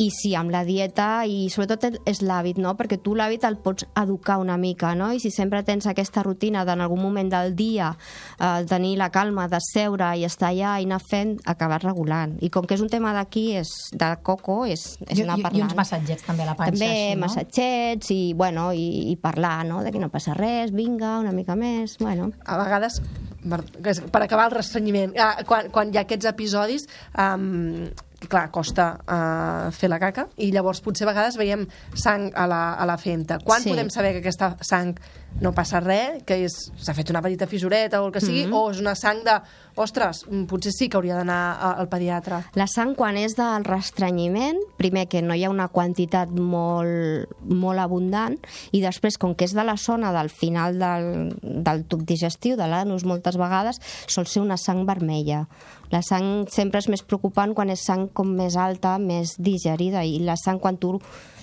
I 0.00 0.08
sí, 0.14 0.34
amb 0.38 0.50
la 0.54 0.62
dieta, 0.64 1.26
i 1.26 1.48
sobretot 1.50 1.98
és 2.06 2.20
l'hàbit, 2.22 2.56
no? 2.62 2.76
Perquè 2.78 2.96
tu 3.02 3.12
l'hàbit 3.18 3.42
el 3.44 3.56
pots 3.58 3.84
educar 3.98 4.38
una 4.38 4.56
mica, 4.56 4.69
no? 4.96 5.10
I 5.12 5.20
si 5.20 5.30
sempre 5.30 5.62
tens 5.66 5.86
aquesta 5.86 6.22
rutina 6.22 6.64
d'en 6.64 6.80
algun 6.80 7.00
moment 7.02 7.30
del 7.32 7.54
dia 7.56 7.92
eh, 8.38 8.64
tenir 8.68 8.96
la 8.98 9.10
calma 9.10 9.48
de 9.48 9.60
seure 9.64 10.12
i 10.16 10.24
estar 10.24 10.50
allà 10.50 10.78
i 10.80 10.88
anar 10.88 11.00
fent, 11.02 11.38
acabes 11.44 11.82
regulant. 11.84 12.36
I 12.40 12.50
com 12.50 12.66
que 12.66 12.76
és 12.76 12.84
un 12.84 12.90
tema 12.92 13.12
d'aquí, 13.16 13.50
és 13.60 13.70
de 13.92 14.10
coco, 14.22 14.64
és, 14.66 14.98
és 15.08 15.18
I, 15.18 15.24
anar 15.24 15.38
i, 15.38 15.40
I 15.40 15.48
parlant. 15.48 15.66
uns 15.70 15.78
massatgets 15.78 16.26
també 16.26 16.44
a 16.44 16.50
la 16.52 16.56
panxa. 16.58 16.76
també 16.76 16.90
així, 16.90 17.16
no? 17.16 17.24
massatgets 17.26 18.12
i, 18.14 18.20
bueno, 18.34 18.70
i, 18.72 18.86
i 19.12 19.16
parlar, 19.20 19.64
no?, 19.68 19.82
de 19.84 19.92
que 19.94 20.02
no 20.02 20.10
passa 20.12 20.36
res, 20.36 20.74
vinga, 20.74 21.18
una 21.20 21.32
mica 21.36 21.56
més, 21.58 21.98
bueno... 22.00 22.30
a 22.44 22.58
vegades 22.60 23.00
per 23.40 24.20
acabar 24.22 24.50
el 24.50 24.52
restrenyiment 24.52 25.14
ah, 25.16 25.40
quan, 25.48 25.70
quan 25.72 25.92
hi 25.92 25.96
ha 25.96 26.04
aquests 26.04 26.28
episodis 26.28 26.84
um, 27.16 27.88
clar, 28.28 28.50
costa 28.52 28.98
uh, 29.00 29.70
fer 29.72 29.88
la 29.88 29.98
caca 29.98 30.26
i 30.36 30.50
llavors 30.52 30.80
potser 30.84 31.06
a 31.06 31.10
vegades 31.12 31.38
veiem 31.40 31.66
sang 31.94 32.30
a 32.36 32.46
la, 32.46 32.74
a 32.74 32.84
la 32.86 32.96
fenta 33.00 33.38
quan 33.42 33.62
Sí. 33.62 33.70
podem 33.70 33.88
saber 33.90 34.12
que 34.12 34.18
aquesta 34.18 34.56
sang 34.60 34.94
no 35.40 35.52
passa 35.54 35.80
res, 35.80 36.22
que 36.26 36.46
s'ha 36.50 36.92
fet 36.94 37.10
una 37.10 37.22
petita 37.22 37.46
fissureta 37.46 38.02
o 38.02 38.06
el 38.06 38.12
que 38.12 38.20
sigui, 38.20 38.46
Mhm. 38.46 38.52
o 38.54 38.70
és 38.70 38.80
una 38.80 38.94
sang 38.94 39.22
de 39.24 39.40
ostres, 39.76 40.24
mm, 40.28 40.44
potser 40.50 40.72
sí 40.72 40.88
que 40.88 40.98
hauria 40.98 41.16
d'anar 41.18 41.58
al 41.60 41.88
pediatre 41.88 42.40
La 42.54 42.66
sang, 42.66 42.94
quan 42.94 43.16
és 43.16 43.36
del 43.38 43.64
restrenyiment, 43.64 44.58
primer 44.78 45.06
que 45.08 45.22
no 45.22 45.34
hi 45.34 45.44
ha 45.44 45.50
una 45.50 45.68
quantitat 45.68 46.30
molt, 46.30 47.30
molt 47.44 47.82
abundant, 47.82 48.36
i 48.72 48.80
després, 48.82 49.18
com 49.18 49.34
que 49.34 49.46
és 49.46 49.54
de 49.54 49.64
la 49.64 49.76
zona 49.76 50.12
del 50.12 50.30
final 50.30 50.78
del, 50.80 51.34
del 51.40 51.84
tub 51.84 52.04
digestiu, 52.06 52.56
de 52.56 52.66
l'anus, 52.66 53.04
moltes 53.04 53.38
vegades, 53.40 53.80
sol 54.06 54.26
ser 54.26 54.42
una 54.42 54.58
sang 54.60 54.84
vermella. 54.88 55.46
La 55.90 56.02
sang 56.06 56.46
sempre 56.50 56.78
és 56.78 56.88
més 56.88 57.02
preocupant 57.02 57.54
quan 57.54 57.70
és 57.70 57.82
sang 57.86 58.08
com 58.14 58.28
més 58.36 58.56
alta, 58.56 58.96
més 58.98 59.36
digerida, 59.38 60.04
i 60.04 60.20
la 60.24 60.36
sang, 60.38 60.60
quan 60.62 60.78
tu, 60.78 60.96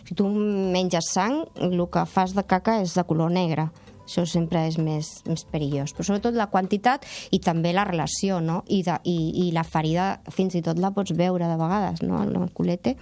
si 0.07 0.15
tu 0.15 0.29
menges 0.29 1.12
sang, 1.12 1.43
el 1.60 1.84
que 1.91 2.05
fas 2.07 2.36
de 2.36 2.46
caca 2.48 2.79
és 2.84 2.96
de 2.96 3.03
color 3.07 3.31
negre. 3.31 3.67
Això 4.07 4.23
sempre 4.25 4.63
és 4.69 4.79
més, 4.79 5.11
més 5.27 5.43
perillós. 5.51 5.91
Però 5.93 6.07
sobretot 6.07 6.37
la 6.37 6.47
quantitat 6.51 7.03
i 7.35 7.41
també 7.43 7.73
la 7.75 7.83
relació, 7.87 8.39
no? 8.39 8.61
I, 8.71 8.81
de, 8.87 8.95
i, 9.03 9.17
i 9.43 9.51
la 9.55 9.67
ferida 9.67 10.13
fins 10.31 10.55
i 10.55 10.63
tot 10.63 10.79
la 10.79 10.93
pots 10.95 11.11
veure 11.17 11.51
de 11.51 11.59
vegades, 11.59 12.01
no? 12.07 12.23
El 12.23 12.51
culete. 12.55 12.95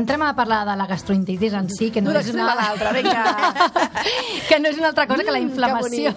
Entrem 0.00 0.22
a 0.24 0.30
parlar 0.34 0.62
de 0.64 0.74
la 0.80 0.86
gastroenteritis 0.88 1.52
en 1.58 1.68
si, 1.68 1.90
que 1.92 2.00
no 2.00 2.08
D'una 2.10 2.22
és 2.24 2.30
una... 2.32 2.46
a 2.52 2.56
l'altra, 2.56 2.92
vinga. 2.96 3.24
que 4.48 4.58
no 4.62 4.70
és 4.70 4.78
una 4.80 4.88
altra 4.94 5.06
cosa 5.10 5.24
que 5.26 5.30
la 5.34 5.40
Mm, 5.40 5.50
inflamació. 5.50 6.14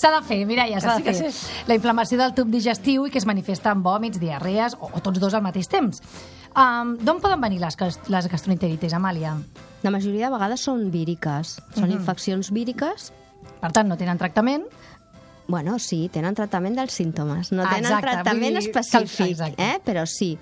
S'ha 0.00 0.10
de 0.14 0.20
fer, 0.26 0.38
Mireia, 0.48 0.80
s'ha 0.80 0.96
de 0.96 1.04
fer. 1.04 1.14
que 1.20 1.32
sí. 1.32 1.46
La 1.68 1.76
inflamació 1.76 2.18
del 2.20 2.32
tub 2.34 2.48
digestiu 2.48 3.04
i 3.06 3.10
que 3.12 3.18
es 3.20 3.26
manifesta 3.28 3.72
en 3.76 3.82
vòmits, 3.84 4.20
diarrees 4.22 4.76
o, 4.80 4.88
o 4.92 5.00
tots 5.04 5.20
dos 5.20 5.34
al 5.36 5.42
mateix 5.44 5.68
temps. 5.68 6.00
Um, 6.56 6.96
D'on 6.98 7.20
poden 7.22 7.40
venir 7.44 7.60
les, 7.62 7.76
les 8.08 8.26
gastroenteritis, 8.32 8.94
Amàlia? 8.96 9.36
La 9.84 9.90
majoria 9.94 10.26
de 10.28 10.34
vegades 10.34 10.64
són 10.66 10.88
víriques. 10.90 11.58
Són 11.76 11.88
Mhm. 11.90 12.00
infeccions 12.00 12.50
víriques 12.50 13.12
Per 13.60 13.70
tant, 13.72 13.88
no 13.88 13.96
tenen 13.96 14.16
tractament. 14.20 14.64
Bueno, 15.50 15.80
sí, 15.82 16.04
tenen 16.14 16.36
tractament 16.38 16.76
dels 16.78 16.94
símptomes. 16.94 17.50
No 17.50 17.64
tenen 17.66 17.88
exacte, 17.88 18.06
tractament 18.06 18.54
dir, 18.54 18.60
específic, 18.60 19.32
exacte. 19.34 19.66
eh? 19.66 19.80
però 19.82 20.04
sí. 20.06 20.36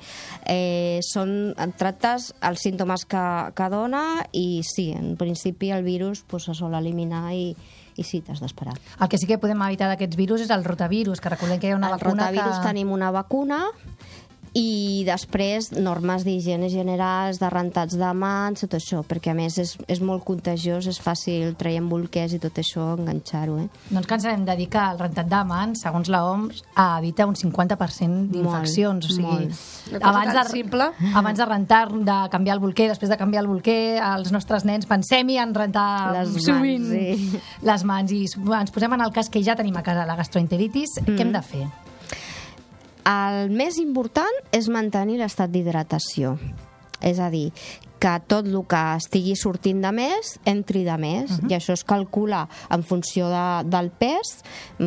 Eh, 0.44 1.00
són, 1.06 1.54
tractes 1.80 2.34
els 2.44 2.64
símptomes 2.66 3.06
que, 3.08 3.24
que 3.56 3.68
dona 3.72 4.04
i 4.36 4.60
sí, 4.68 4.90
en 4.92 5.14
principi 5.16 5.72
el 5.72 5.86
virus 5.86 6.26
pues, 6.28 6.44
se 6.44 6.56
sol 6.58 6.76
eliminar 6.76 7.32
i, 7.32 7.54
i 7.96 8.04
sí, 8.04 8.20
t'has 8.20 8.44
d'esperar. 8.44 8.76
El 9.00 9.08
que 9.08 9.16
sí 9.16 9.30
que 9.30 9.40
podem 9.40 9.64
evitar 9.64 9.88
d'aquests 9.88 10.20
virus 10.20 10.44
és 10.44 10.52
el 10.52 10.66
rotavirus, 10.68 11.24
que 11.24 11.32
recordem 11.32 11.62
que 11.62 11.70
hi 11.70 11.72
ha 11.72 11.80
una 11.80 11.88
el 11.88 11.96
vacuna 11.96 12.28
rotavirus 12.28 12.60
que... 12.60 12.66
tenim 12.68 12.92
una 12.92 13.08
vacuna 13.14 13.64
i 14.58 15.04
després 15.06 15.70
normes 15.76 16.24
d'higiene 16.26 16.68
generals, 16.72 17.38
de 17.38 17.48
rentats 17.52 17.94
de 17.98 18.10
mans, 18.16 18.64
tot 18.64 18.74
això, 18.78 19.04
perquè 19.06 19.32
a 19.32 19.36
més 19.38 19.58
és, 19.62 19.76
és 19.86 20.00
molt 20.02 20.24
contagiós, 20.26 20.88
és 20.90 20.98
fàcil 21.02 21.54
traient 21.58 21.86
bolquers 21.90 22.34
i 22.34 22.40
tot 22.42 22.58
això, 22.58 22.90
enganxar-ho, 22.98 23.58
eh? 23.62 23.68
No 23.94 24.02
ens 24.02 24.10
cansarem 24.10 24.44
de 24.48 24.56
dir 24.58 24.68
que 24.72 24.82
el 24.82 24.98
rentat 24.98 25.30
de 25.30 25.42
mans, 25.46 25.84
segons 25.84 26.10
la 26.10 26.24
OMS, 26.26 26.64
evita 26.88 27.28
un 27.30 27.38
50% 27.38 28.28
d'infeccions. 28.34 29.08
O 29.08 29.14
sigui, 29.14 29.48
molt. 29.48 30.02
Abans 30.02 30.34
de, 30.34 30.44
simple. 30.50 30.90
abans 31.14 31.38
de 31.38 31.48
rentar, 31.48 31.84
de 31.92 32.18
canviar 32.32 32.58
el 32.58 32.62
bolquer, 32.64 32.90
després 32.92 33.12
de 33.12 33.18
canviar 33.20 33.44
el 33.46 33.50
bolquer, 33.50 33.98
els 34.02 34.32
nostres 34.34 34.66
nens 34.68 34.88
pensem-hi 34.90 35.38
en 35.38 35.54
rentar 35.54 35.88
Les 36.18 36.32
mans, 36.34 36.48
sovint 36.48 36.88
sí. 36.90 37.42
les 37.62 37.86
mans. 37.86 38.14
I 38.14 38.24
ens 38.58 38.74
posem 38.74 38.98
en 38.98 39.06
el 39.06 39.14
cas 39.14 39.30
que 39.30 39.44
ja 39.44 39.56
tenim 39.58 39.78
a 39.78 39.86
casa 39.86 40.08
la 40.08 40.18
gastroenteritis. 40.18 40.98
Mm. 41.04 41.14
Què 41.14 41.26
hem 41.26 41.36
de 41.36 41.44
fer? 41.46 41.68
El 43.08 43.48
més 43.54 43.78
important 43.80 44.40
és 44.52 44.68
mantenir 44.68 45.16
l'estat 45.22 45.50
d'hidratació. 45.50 46.36
És 47.00 47.20
a 47.22 47.30
dir, 47.30 47.52
que 47.98 48.10
tot 48.30 48.46
el 48.46 48.58
que 48.70 48.80
estigui 48.98 49.34
sortint 49.38 49.80
de 49.82 49.90
més 49.94 50.34
entri 50.48 50.84
de 50.86 50.96
més, 50.98 51.30
uh 51.30 51.38
-huh. 51.38 51.50
i 51.50 51.54
això 51.54 51.72
es 51.72 51.84
calcula 51.84 52.48
en 52.70 52.82
funció 52.82 53.28
de, 53.28 53.68
del 53.68 53.90
pes. 53.90 54.44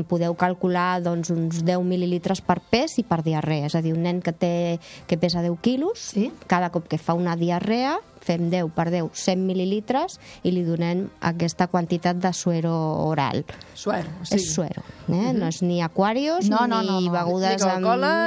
Podeu 0.07 0.35
calcular 0.35 1.01
doncs, 1.01 1.29
uns 1.29 1.63
10 1.63 1.79
mil·lilitres 1.83 2.41
per 2.41 2.59
pes 2.61 2.97
i 2.97 3.03
per 3.03 3.23
diarrea. 3.23 3.65
És 3.65 3.75
a 3.75 3.81
dir, 3.81 3.93
un 3.93 4.03
nen 4.03 4.21
que, 4.21 4.33
té, 4.33 4.79
que 5.07 5.17
pesa 5.17 5.41
10 5.41 5.59
quilos, 5.61 5.99
Sí. 5.99 6.31
cada 6.47 6.69
cop 6.69 6.87
que 6.87 6.97
fa 6.97 7.13
una 7.13 7.35
diarrea, 7.35 7.99
fem 8.21 8.49
10 8.51 8.69
per 8.75 8.87
10, 8.93 9.09
100 9.17 9.43
mil·lilitres, 9.49 10.19
i 10.45 10.51
li 10.53 10.63
donem 10.63 11.07
aquesta 11.21 11.67
quantitat 11.67 12.17
de 12.21 12.31
suero 12.33 12.71
oral. 13.07 13.43
Suero, 13.73 14.09
Sí. 14.23 14.35
És 14.37 14.53
suero, 14.53 14.83
eh? 15.09 15.33
no 15.33 15.47
és 15.47 15.61
ni 15.61 15.81
aquarios, 15.81 16.47
No, 16.49 16.67
no, 16.67 16.81
ni 16.81 16.87
no, 16.87 16.99
no. 17.01 17.11
begudes 17.11 17.63
Ni 17.65 17.69
amb 17.71 17.85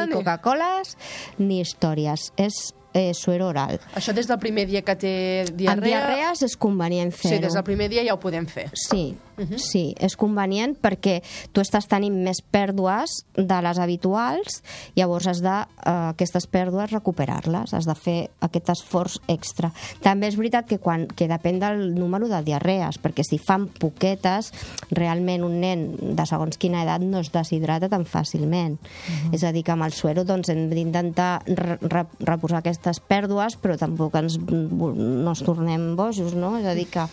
ni- 0.08 0.12
Coca-Coles, 0.12 0.96
ni 1.38 1.60
històries. 1.60 2.32
És 2.36 2.74
eh, 2.96 3.12
suero 3.14 3.48
oral. 3.48 3.80
Això 3.96 4.12
des 4.14 4.26
del 4.30 4.38
primer 4.38 4.66
dia 4.68 4.82
que 4.82 4.94
té 4.94 5.12
Amb 5.48 5.56
diarrea... 5.58 5.82
diarrees 6.06 6.42
és 6.46 6.56
convenient 6.56 7.10
fer-ho. 7.12 7.34
Sí, 7.36 7.40
des 7.42 7.52
del 7.54 7.64
primer 7.66 7.88
dia 7.90 8.04
ja 8.06 8.14
ho 8.14 8.20
podem 8.22 8.46
fer. 8.46 8.68
Sí, 8.74 9.16
sí, 9.60 9.84
és 10.00 10.16
convenient 10.20 10.74
perquè 10.80 11.20
tu 11.52 11.62
estàs 11.62 11.88
tenint 11.90 12.16
més 12.24 12.40
pèrdues 12.54 13.20
de 13.36 13.58
les 13.66 13.80
habituals, 13.82 14.60
llavors 14.96 15.28
has 15.30 15.42
de, 15.44 15.54
eh, 15.84 15.94
aquestes 16.14 16.46
pèrdues, 16.50 16.92
recuperar-les, 16.92 17.74
has 17.74 17.88
de 17.88 17.94
fer 17.94 18.16
aquest 18.44 18.70
esforç 18.74 19.18
extra. 19.28 19.72
També 20.02 20.28
és 20.28 20.38
veritat 20.38 20.68
que, 20.68 20.78
quan, 20.78 21.06
que 21.06 21.28
depèn 21.30 21.60
del 21.62 21.94
número 21.94 22.28
de 22.28 22.42
diarrees, 22.46 22.98
perquè 23.02 23.24
si 23.26 23.38
fan 23.38 23.68
poquetes, 23.68 24.52
realment 24.90 25.44
un 25.44 25.60
nen 25.60 25.86
de 26.16 26.26
segons 26.26 26.58
quina 26.60 26.84
edat 26.84 27.02
no 27.04 27.20
es 27.24 27.32
deshidrata 27.34 27.88
tan 27.88 28.04
fàcilment. 28.04 28.78
És 29.32 29.44
a 29.44 29.52
dir, 29.52 29.64
que 29.64 29.74
amb 29.74 29.86
el 29.86 29.92
suero 29.96 30.24
doncs, 30.24 30.50
hem 30.52 30.68
d'intentar 30.70 31.42
re 31.46 31.78
re 31.80 32.04
reposar 32.20 32.60
aquestes 32.60 33.00
pèrdues, 33.00 33.58
però 33.60 33.78
tampoc 33.80 34.16
ens, 34.20 34.38
no 34.38 35.30
ens 35.30 35.44
tornem 35.44 35.94
bojos, 35.98 36.34
no? 36.38 36.56
És 36.60 36.68
a 36.68 36.74
dir, 36.76 36.88
que 36.90 37.06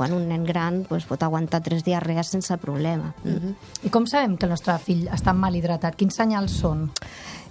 bueno, 0.00 0.16
un 0.16 0.30
nen 0.30 0.46
gran 0.48 0.78
doncs, 0.88 1.04
pot 1.04 1.20
aguantar 1.20 1.58
tres 1.60 1.82
diarrees 1.84 2.30
sense 2.32 2.56
problema. 2.56 3.12
Mm 3.22 3.36
-hmm. 3.36 3.54
I 3.84 3.90
com 3.90 4.06
sabem 4.06 4.38
que 4.38 4.46
el 4.46 4.50
nostre 4.50 4.78
fill 4.78 5.08
està 5.08 5.34
mal 5.34 5.54
hidratat? 5.54 5.94
Quins 5.94 6.16
senyals 6.16 6.52
són? 6.52 6.90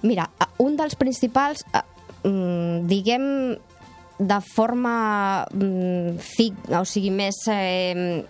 Mira, 0.01 0.29
un 0.57 0.75
dels 0.75 0.95
principals, 0.95 1.63
mm, 2.23 2.87
diguem 2.87 3.55
de 4.17 4.41
forma 4.41 5.45
mm, 5.53 6.17
fic, 6.17 6.53
o 6.69 6.85
sigui, 6.85 7.11
més 7.11 7.35
eh, 7.47 8.25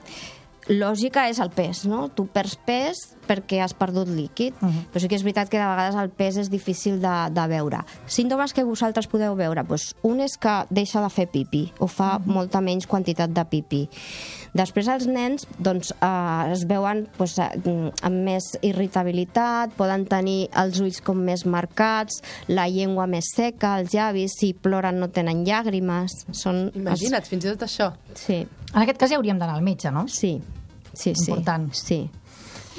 lògica 0.68 1.30
és 1.30 1.40
el 1.40 1.50
pes, 1.50 1.86
no? 1.86 2.10
Tu 2.10 2.26
perds 2.28 2.58
pes 2.66 2.98
perquè 3.30 3.62
has 3.62 3.76
perdut 3.78 4.10
líquid, 4.10 4.58
uh 4.60 4.68
-huh. 4.68 4.86
però 4.92 5.00
sí 5.00 5.08
que 5.08 5.16
és 5.16 5.24
veritat 5.24 5.50
que 5.50 5.60
de 5.60 5.66
vegades 5.66 5.96
el 5.96 6.10
pes 6.10 6.38
és 6.38 6.50
difícil 6.50 7.00
de, 7.00 7.16
de 7.32 7.48
veure. 7.48 7.80
Símptomes 8.08 8.54
que 8.54 8.64
vosaltres 8.64 9.08
podeu 9.08 9.36
veure, 9.36 9.64
doncs, 9.64 9.96
un 10.02 10.20
és 10.20 10.38
que 10.38 10.66
deixa 10.70 11.02
de 11.02 11.10
fer 11.10 11.28
pipi, 11.28 11.72
o 11.80 11.88
fa 11.88 12.18
uh 12.18 12.22
-huh. 12.22 12.26
molta 12.26 12.62
menys 12.62 12.88
quantitat 12.88 13.30
de 13.30 13.46
pipi. 13.46 13.90
Després 14.54 14.88
els 14.88 15.06
nens 15.06 15.48
doncs, 15.60 15.94
eh, 16.02 16.52
es 16.52 16.66
veuen 16.66 17.08
doncs, 17.18 17.38
eh, 17.38 17.92
amb 18.02 18.16
més 18.16 18.58
irritabilitat, 18.62 19.72
poden 19.78 20.06
tenir 20.06 20.50
els 20.56 20.80
ulls 20.80 21.02
com 21.02 21.18
més 21.18 21.46
marcats, 21.46 22.22
la 22.48 22.68
llengua 22.68 23.06
més 23.08 23.26
seca, 23.36 23.80
els 23.80 23.94
llavis, 23.94 24.32
si 24.40 24.54
ploren 24.54 25.00
no 25.00 25.10
tenen 25.10 25.46
llàgrimes. 25.46 26.26
Són 26.32 26.72
Imagina't, 26.76 27.26
fins 27.26 27.46
i 27.46 27.48
tot 27.48 27.62
això. 27.62 27.94
Sí, 28.16 28.48
En 28.74 28.84
aquest 28.84 29.00
cas 29.02 29.10
ja 29.10 29.18
hauríem 29.18 29.40
d'anar 29.42 29.56
al 29.58 29.66
metge, 29.66 29.92
no? 29.92 30.08
sí, 30.08 30.40
sí, 30.94 31.14
sí. 31.16 31.32
Important. 31.32 31.70
Sí. 31.74 32.10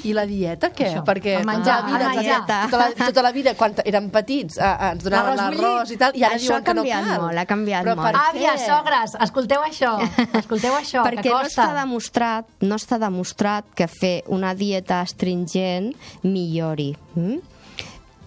I 0.03 0.13
la 0.17 0.23
dieta, 0.25 0.71
què? 0.73 0.87
Això, 0.89 1.03
Perquè 1.05 1.35
el 1.39 1.45
menjar, 1.45 1.81
tota 1.83 1.91
la 1.91 1.97
vida, 1.99 2.07
la 2.15 2.21
dieta. 2.21 2.55
Tota, 2.71 2.77
la, 2.89 3.05
tota 3.11 3.21
la 3.21 3.31
vida, 3.35 3.53
quan 3.59 3.75
érem 3.85 4.07
petits, 4.09 4.57
eh, 4.57 4.65
eh, 4.65 4.89
ens 4.95 5.03
donaven 5.05 5.37
L'arròs 5.37 5.91
i 5.93 5.97
tal, 6.01 6.15
i 6.17 6.23
ara 6.25 6.35
Això 6.39 6.47
diuen 6.55 6.63
que 6.63 6.73
no 6.73 6.81
canviat 6.81 7.05
cal. 7.05 7.21
molt, 7.21 7.37
ha 7.37 7.45
canviat 7.45 7.85
Però 7.85 7.95
molt. 7.99 8.17
Àvia, 8.21 8.55
què? 8.55 8.65
sogres, 8.65 9.15
escolteu 9.27 9.61
això, 9.61 9.91
escolteu 10.41 10.73
això, 10.79 11.03
perquè 11.05 11.21
que 11.27 11.29
no 11.29 11.43
costa. 11.43 11.67
està 11.67 11.79
demostrat, 11.83 12.49
no 12.65 12.75
està 12.81 12.97
demostrat 12.97 13.65
que 13.75 13.87
fer 13.87 14.15
una 14.27 14.55
dieta 14.57 15.01
astringent 15.05 15.93
millori. 16.23 16.95
Mm? 17.15 17.37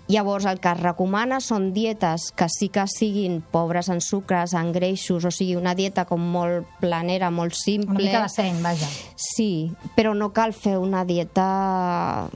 Llavors, 0.06 0.44
el 0.44 0.58
que 0.60 0.68
es 0.68 0.80
recomana 0.82 1.38
són 1.40 1.70
dietes 1.72 2.26
que 2.36 2.44
sí 2.52 2.68
que 2.68 2.82
siguin 2.92 3.38
pobres 3.40 3.88
en 3.88 4.02
sucres, 4.04 4.52
en 4.52 4.68
greixos, 4.74 5.24
o 5.24 5.30
sigui, 5.32 5.54
una 5.56 5.72
dieta 5.74 6.04
com 6.04 6.20
molt 6.20 6.68
planera, 6.82 7.30
molt 7.32 7.56
simple. 7.56 7.94
Una 7.94 8.02
mica 8.02 8.20
de 8.26 8.32
seny, 8.34 8.58
vaja. 8.60 8.88
Sí, 9.16 9.72
però 9.96 10.12
no 10.12 10.28
cal 10.36 10.52
fer 10.52 10.74
una 10.76 11.06
dieta 11.08 11.46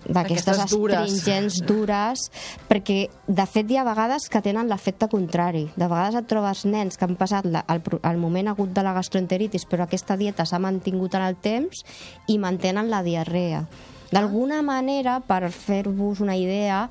d'aquestes 0.09 0.63
astringents 0.65 1.61
dures, 1.69 2.25
perquè 2.71 2.97
de 3.29 3.47
fet 3.53 3.69
hi 3.69 3.77
ha 3.77 3.85
vegades 3.85 4.31
que 4.33 4.43
tenen 4.45 4.73
l'efecte 4.73 5.11
contrari. 5.13 5.67
De 5.77 5.85
vegades 5.85 6.17
et 6.23 6.31
trobes 6.31 6.65
nens 6.65 6.97
que 6.97 7.05
han 7.05 7.19
passat 7.21 7.45
la, 7.45 7.67
el, 7.69 7.85
el 7.85 8.23
moment 8.25 8.49
agut 8.55 8.73
de 8.73 8.87
la 8.87 8.97
gastroenteritis, 8.97 9.69
però 9.69 9.85
aquesta 9.85 10.17
dieta 10.17 10.49
s'ha 10.49 10.63
mantingut 10.63 11.21
en 11.21 11.29
el 11.29 11.37
temps 11.37 11.85
i 12.33 12.41
mantenen 12.41 12.89
la 12.89 13.05
diarrea. 13.05 13.67
D'alguna 14.09 14.63
manera, 14.65 15.19
per 15.21 15.51
fer-vos 15.53 16.23
una 16.25 16.37
idea, 16.41 16.87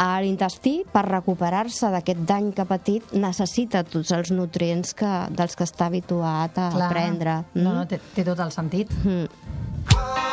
a 0.00 0.08
l'intestí, 0.24 0.80
per 0.88 1.04
recuperar-se 1.08 1.90
d'aquest 1.92 2.24
dany 2.28 2.50
que 2.56 2.64
ha 2.64 2.68
patit, 2.68 3.12
necessita 3.12 3.84
tots 3.84 4.14
els 4.16 4.32
nutrients 4.32 4.96
que, 4.96 5.12
dels 5.36 5.58
que 5.58 5.68
està 5.68 5.90
habituat 5.90 6.56
a 6.56 6.70
Clar. 6.72 6.90
prendre. 6.94 7.38
No, 7.60 7.76
no, 7.82 7.86
té, 7.90 8.00
té 8.16 8.24
tot 8.24 8.40
el 8.40 8.54
sentit. 8.54 8.92
Mm. 9.04 10.29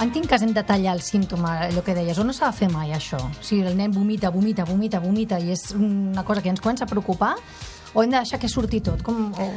En 0.00 0.10
quin 0.12 0.26
cas 0.28 0.42
hem 0.42 0.52
de 0.54 0.62
tallar 0.66 0.94
el 0.96 1.02
símptoma, 1.02 1.56
allò 1.68 1.82
que 1.84 1.94
deies, 1.96 2.18
o 2.18 2.24
no 2.24 2.34
s'ha 2.36 2.50
de 2.50 2.58
fer 2.58 2.68
mai 2.72 2.92
això? 2.96 3.20
Sigui, 3.40 3.64
el 3.66 3.76
nen 3.78 3.94
vomita, 3.94 4.30
vomita, 4.34 4.66
vomita, 4.68 5.00
vomita, 5.00 5.38
i 5.40 5.52
és 5.54 5.70
una 5.76 6.24
cosa 6.24 6.42
que 6.42 6.52
ens 6.52 6.62
comença 6.64 6.84
a 6.84 6.90
preocupar, 6.90 7.34
o 7.94 8.02
hem 8.02 8.12
de 8.12 8.18
deixar 8.18 8.40
que 8.42 8.50
surti 8.52 8.82
tot? 8.84 9.02
Com, 9.06 9.30
o... 9.32 9.48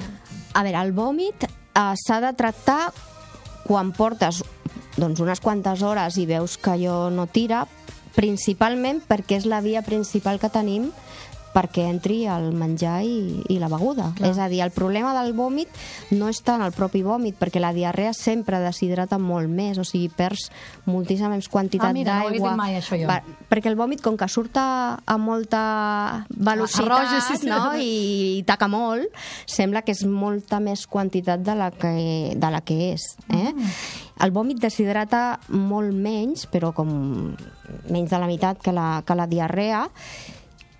A 0.55 0.63
veure, 0.65 0.79
el 0.81 0.93
vòmit 0.95 1.45
eh, 1.45 1.93
s'ha 1.99 2.19
de 2.23 2.31
tractar 2.37 2.89
quan 3.65 3.91
portes 3.93 4.41
doncs, 4.99 5.19
unes 5.21 5.41
quantes 5.43 5.83
hores 5.85 6.17
i 6.17 6.25
veus 6.29 6.57
que 6.57 6.73
allò 6.73 7.09
no 7.13 7.27
tira, 7.27 7.65
principalment 8.15 9.03
perquè 9.07 9.37
és 9.39 9.45
la 9.47 9.61
via 9.63 9.83
principal 9.85 10.39
que 10.41 10.49
tenim 10.51 10.89
perquè 11.59 11.89
entri 11.91 12.21
el 12.31 12.53
menjar 12.55 13.01
i, 13.03 13.41
i 13.51 13.57
la 13.59 13.67
beguda. 13.67 14.13
Clar. 14.15 14.29
És 14.31 14.39
a 14.39 14.47
dir, 14.47 14.61
el 14.63 14.71
problema 14.71 15.11
del 15.17 15.33
vòmit 15.35 15.67
no 16.15 16.29
està 16.31 16.55
en 16.55 16.63
el 16.63 16.71
propi 16.71 17.01
vòmit, 17.03 17.35
perquè 17.35 17.59
la 17.59 17.73
diarrea 17.75 18.13
sempre 18.15 18.61
deshidrata 18.63 19.19
molt 19.19 19.51
més, 19.51 19.75
o 19.77 19.83
sigui, 19.83 20.07
perds 20.07 20.47
moltíssima 20.87 21.33
més 21.35 21.49
quantitat 21.51 21.89
Ah, 21.89 21.93
mira, 21.97 22.15
no 22.23 22.29
d'aigua. 22.29 22.55
mai, 22.55 22.77
això, 22.79 22.95
jo. 22.95 23.09
Va- 23.11 23.19
perquè 23.51 23.67
el 23.67 23.75
vòmit, 23.75 23.99
com 24.05 24.15
que 24.15 24.27
surt 24.31 24.55
a, 24.61 24.99
a 25.03 25.17
molta 25.19 26.25
velocitat, 26.29 26.85
Arroja, 26.87 27.21
sí, 27.27 27.37
sí. 27.43 27.49
no? 27.51 27.73
I, 27.75 28.39
i 28.39 28.43
taca 28.47 28.69
molt, 28.71 29.09
sembla 29.49 29.81
que 29.83 29.91
és 29.97 30.05
molta 30.07 30.61
més 30.63 30.85
quantitat 30.87 31.43
de 31.43 31.55
la 31.59 31.71
que, 31.75 31.93
de 32.39 32.51
la 32.53 32.61
que 32.63 32.93
és. 32.93 33.09
Eh? 33.27 33.49
Mm. 33.51 33.73
El 34.23 34.33
vòmit 34.35 34.59
deshidrata 34.63 35.39
molt 35.55 35.93
menys, 35.95 36.45
però 36.51 36.73
com 36.75 36.89
menys 37.89 38.09
de 38.11 38.19
la 38.19 38.27
meitat 38.27 38.61
que 38.63 38.73
la, 38.75 39.01
que 39.07 39.15
la 39.15 39.27
diarrea, 39.31 39.85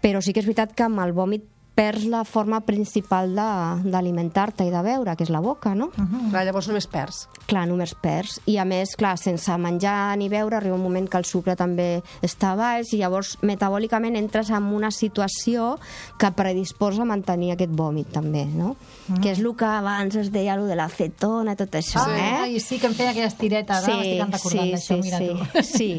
però 0.02 0.22
sí 0.24 0.34
que 0.34 0.44
és 0.44 0.48
veritat 0.48 0.76
que 0.76 0.86
amb 0.88 1.02
el 1.04 1.14
vòmit 1.18 1.46
perds 1.80 2.04
la 2.12 2.26
forma 2.28 2.60
principal 2.68 3.32
de- 3.38 3.90
d'alimentar-te 3.90 4.66
i 4.68 4.72
de 4.74 4.82
beure, 4.84 5.14
que 5.16 5.24
és 5.24 5.30
la 5.32 5.40
boca, 5.40 5.72
no? 5.76 5.88
Clar, 5.96 6.44
llavors 6.44 6.68
només 6.68 6.88
perds. 6.92 7.22
Clar, 7.48 7.66
només 7.70 7.94
perds. 7.96 8.42
I 8.52 8.58
a 8.60 8.66
més, 8.68 8.92
clar, 9.00 9.14
sense 9.18 9.56
menjar 9.58 10.18
ni 10.20 10.28
beure, 10.30 10.58
arriba 10.58 10.76
un 10.76 10.84
moment 10.84 11.08
que 11.10 11.18
el 11.18 11.24
sucre 11.26 11.56
també 11.56 12.02
està 12.22 12.52
baix 12.60 12.92
i 12.94 13.00
llavors 13.00 13.38
metabòlicament 13.42 14.18
entres 14.20 14.50
en 14.52 14.68
una 14.76 14.92
situació 14.92 15.78
que 16.20 16.32
predisposa 16.36 17.04
a 17.04 17.06
mantenir 17.10 17.54
aquest 17.56 17.72
vòmit 17.72 18.12
també, 18.12 18.44
no? 18.46 18.76
Mm. 19.08 19.22
Que 19.24 19.32
és 19.32 19.40
el 19.40 19.56
que 19.56 19.66
abans 19.66 20.16
es 20.20 20.32
deia, 20.36 20.58
lo 20.60 20.66
de 20.68 20.76
l'acetona 20.76 21.54
i 21.56 21.56
tot 21.56 21.72
això, 21.80 22.04
Ah, 22.04 22.18
eh? 22.18 22.36
ai, 22.44 22.60
sí, 22.60 22.78
que 22.78 22.88
em 22.88 22.94
feia 22.94 23.12
aquelles 23.12 23.38
tiretes, 23.40 23.86
sí, 23.86 23.92
m'estic 23.92 24.34
recordant 24.36 24.72
d'això, 24.76 25.00
mira 25.02 25.18
sí, 25.18 25.30
tu. 25.30 25.64
Sí, 25.64 25.90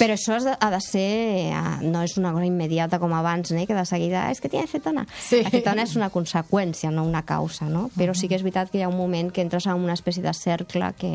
però 0.00 0.14
això 0.16 0.40
ha 0.58 0.70
de 0.70 0.80
ser... 0.80 1.06
eh, 1.52 1.76
No 1.82 2.02
és 2.02 2.16
una 2.16 2.32
cosa 2.32 2.46
immediata 2.46 2.98
com 2.98 3.12
abans, 3.14 3.50
eh? 3.52 3.66
que 3.66 3.74
de 3.74 3.84
seguida, 3.84 4.26
"Ah, 4.26 4.30
és 4.32 4.40
que 4.40 4.48
tiene 4.48 4.64
acetona. 4.64 5.06
Sí. 5.26 5.40
Acetona 5.42 5.82
és 5.82 5.96
una 5.98 6.10
conseqüència, 6.14 6.92
no 6.94 7.02
una 7.06 7.24
causa, 7.26 7.66
no? 7.70 7.88
Però 7.96 8.14
sí 8.14 8.30
que 8.30 8.38
és 8.38 8.44
veritat 8.46 8.70
que 8.70 8.78
hi 8.78 8.84
ha 8.86 8.90
un 8.92 8.98
moment 8.98 9.32
que 9.34 9.42
entres 9.42 9.66
en 9.66 9.82
una 9.82 9.96
espècie 9.98 10.22
de 10.22 10.34
cercle 10.36 10.92
que, 11.00 11.12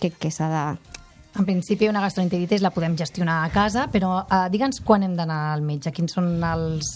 que, 0.00 0.12
que 0.12 0.30
s'ha 0.30 0.50
de... 0.52 0.64
En 1.36 1.44
principi, 1.44 1.88
una 1.88 2.00
gastroenteritis 2.00 2.62
la 2.64 2.72
podem 2.72 2.96
gestionar 2.96 3.42
a 3.44 3.50
casa, 3.52 3.86
però 3.92 4.22
eh, 4.24 4.46
digue'ns 4.52 4.80
quan 4.84 5.04
hem 5.04 5.16
d'anar 5.18 5.40
al 5.52 5.64
metge, 5.64 5.92
quins 5.92 6.16
són 6.16 6.30
els, 6.44 6.92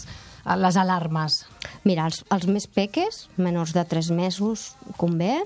les 0.57 0.79
alarmes. 0.81 1.43
Mira, 1.85 2.07
els, 2.09 2.23
els 2.33 2.47
més 2.49 2.67
peques, 2.69 3.27
menors 3.37 3.75
de 3.77 3.85
3 3.85 4.11
mesos, 4.17 4.71
convé. 5.01 5.43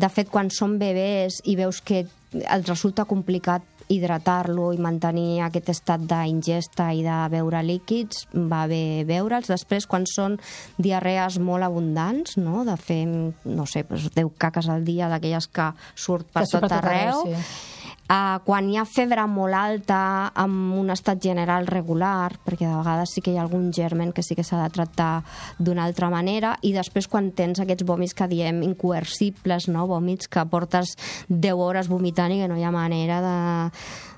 De 0.00 0.08
fet, 0.08 0.32
quan 0.32 0.48
són 0.52 0.78
bebès 0.80 1.42
i 1.44 1.58
veus 1.60 1.82
que 1.84 2.06
els 2.42 2.68
resulta 2.68 3.04
complicat 3.08 3.64
hidratar-lo 3.92 4.70
i 4.72 4.80
mantenir 4.82 5.42
aquest 5.44 5.72
estat 5.74 6.04
d'ingesta 6.08 6.90
i 6.96 7.02
de 7.04 7.18
beure 7.32 7.62
líquids, 7.66 8.26
va 8.32 8.64
bé 8.70 9.02
beure'ls. 9.08 9.50
Després, 9.52 9.86
quan 9.90 10.06
són 10.08 10.38
diarrees 10.78 11.38
molt 11.42 11.66
abundants, 11.66 12.38
no? 12.40 12.64
de 12.68 12.76
fer, 12.80 13.02
no 13.06 13.66
sé, 13.68 13.84
doncs 13.88 14.10
10 14.16 14.32
caques 14.40 14.70
al 14.72 14.86
dia, 14.88 15.10
d'aquelles 15.12 15.48
que 15.52 15.70
surt 15.94 16.28
per 16.32 16.46
Que 16.46 16.54
tot 16.56 16.66
tot 16.66 16.78
arreu, 16.78 17.22
arreu, 17.22 17.36
sí. 17.36 17.71
Uh, 18.12 18.42
quan 18.44 18.66
hi 18.68 18.74
ha 18.76 18.82
febre 18.84 19.22
molt 19.30 19.56
alta 19.56 19.98
amb 20.36 20.74
un 20.76 20.92
estat 20.92 21.22
general 21.24 21.64
regular, 21.70 22.34
perquè 22.44 22.66
de 22.68 22.74
vegades 22.74 23.14
sí 23.14 23.22
que 23.24 23.32
hi 23.32 23.38
ha 23.38 23.44
algun 23.46 23.70
germen 23.72 24.10
que 24.12 24.24
sí 24.26 24.36
que 24.36 24.44
s'ha 24.44 24.58
de 24.60 24.68
tractar 24.74 25.22
d'una 25.56 25.86
altra 25.88 26.10
manera, 26.12 26.58
i 26.60 26.74
després 26.76 27.08
quan 27.08 27.30
tens 27.32 27.62
aquests 27.62 27.86
vòmits 27.88 28.12
que 28.12 28.28
diem 28.28 28.60
incoercibles, 28.66 29.70
no? 29.72 29.86
vòmits 29.88 30.28
que 30.28 30.44
portes 30.44 30.92
10 31.30 31.56
hores 31.56 31.88
vomitant 31.88 32.34
i 32.36 32.42
que 32.42 32.50
no 32.52 32.60
hi 32.60 32.68
ha 32.68 32.74
manera 32.74 33.22
de 33.24 33.38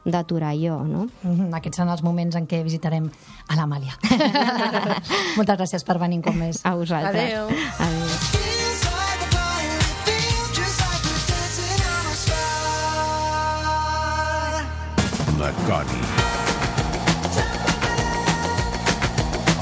d'aturar 0.05 0.51
allò, 0.53 0.83
no? 0.85 1.07
Mhm, 1.23 1.55
Aquests 1.57 1.81
són 1.81 1.89
els 1.89 2.03
moments 2.05 2.37
en 2.37 2.45
què 2.51 2.61
visitarem 2.67 3.07
a 3.49 3.57
l'Amàlia. 3.57 3.95
Moltes 5.39 5.57
gràcies 5.57 5.87
per 5.87 5.97
venir 6.03 6.19
un 6.21 6.27
cop 6.27 6.37
més. 6.37 6.61
A 6.67 6.75
vosaltres. 6.77 7.15
Adéu. 7.15 7.47
Adéu. 7.79 7.94
Coni. 15.67 16.01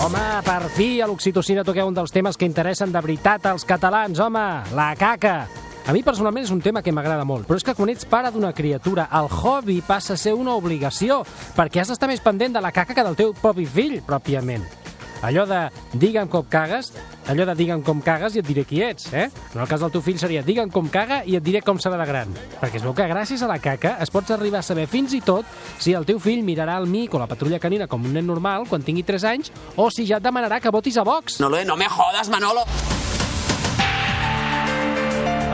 Home, 0.03 0.23
per 0.42 0.62
fi 0.75 0.88
a 1.01 1.07
l'oxitocina 1.07 1.62
toqueu 1.62 1.87
un 1.87 1.95
dels 1.95 2.11
temes 2.11 2.37
que 2.37 2.47
interessen 2.49 2.90
de 2.90 3.01
veritat 3.01 3.47
als 3.47 3.64
catalans, 3.64 4.18
home, 4.18 4.42
la 4.75 4.88
caca. 4.99 5.47
A 5.87 5.95
mi 5.95 6.03
personalment 6.03 6.45
és 6.47 6.53
un 6.55 6.61
tema 6.62 6.83
que 6.83 6.92
m'agrada 6.95 7.25
molt, 7.27 7.47
però 7.47 7.59
és 7.59 7.66
que 7.66 7.75
quan 7.79 7.90
ets 7.90 8.07
pare 8.07 8.31
d'una 8.35 8.53
criatura, 8.55 9.09
el 9.18 9.31
hobby 9.31 9.81
passa 9.87 10.14
a 10.14 10.21
ser 10.21 10.35
una 10.35 10.55
obligació, 10.59 11.23
perquè 11.57 11.83
has 11.83 11.95
d'estar 11.95 12.11
més 12.11 12.23
pendent 12.23 12.55
de 12.55 12.62
la 12.62 12.75
caca 12.75 12.95
que 12.95 13.07
del 13.07 13.18
teu 13.18 13.35
propi 13.38 13.66
fill, 13.66 14.01
pròpiament. 14.07 14.82
Allò 15.22 15.44
de 15.46 15.61
digue'm 15.94 16.28
com 16.28 16.46
cagues, 16.50 16.92
allò 17.30 17.46
de 17.46 17.54
digue'm 17.54 17.82
com 17.87 18.00
cagues 18.02 18.35
i 18.35 18.42
et 18.42 18.46
diré 18.46 18.64
qui 18.66 18.82
ets, 18.82 19.12
eh? 19.14 19.28
En 19.54 19.61
el 19.62 19.68
cas 19.70 19.80
del 19.80 19.92
teu 19.94 20.02
fill 20.02 20.18
seria 20.18 20.42
digue'm 20.42 20.72
com 20.74 20.88
caga 20.90 21.22
i 21.24 21.37
et 21.38 21.44
diré 21.46 21.62
com 21.62 21.78
serà 21.78 22.00
de 22.00 22.08
gran. 22.08 22.35
Perquè 22.61 22.80
es 22.80 22.87
veu 22.87 22.94
que 22.94 23.06
gràcies 23.06 23.42
a 23.42 23.50
la 23.50 23.61
caca 23.62 23.96
es 24.02 24.11
pots 24.11 24.35
arribar 24.35 24.61
a 24.61 24.66
saber 24.66 24.88
fins 24.90 25.14
i 25.14 25.22
tot 25.22 25.46
si 25.78 25.94
el 25.94 26.08
teu 26.08 26.18
fill 26.22 26.42
mirarà 26.42 26.76
el 26.82 26.90
mic 26.90 27.14
o 27.14 27.22
la 27.22 27.30
patrulla 27.30 27.62
canina 27.62 27.87
com 27.87 28.02
un 28.02 28.18
nen 28.18 28.26
normal 28.26 28.66
quan 28.68 28.82
tingui 28.82 29.06
3 29.06 29.30
anys 29.30 29.52
o 29.76 29.90
si 29.94 30.08
ja 30.11 30.18
et 30.18 30.26
demanarà 30.26 30.61
que 30.61 30.74
votis 30.74 30.98
a 30.98 31.06
Vox. 31.06 31.38
No, 31.40 31.48
no 31.48 31.76
me 31.76 31.88
jodas, 31.88 32.28
Manolo. 32.28 32.66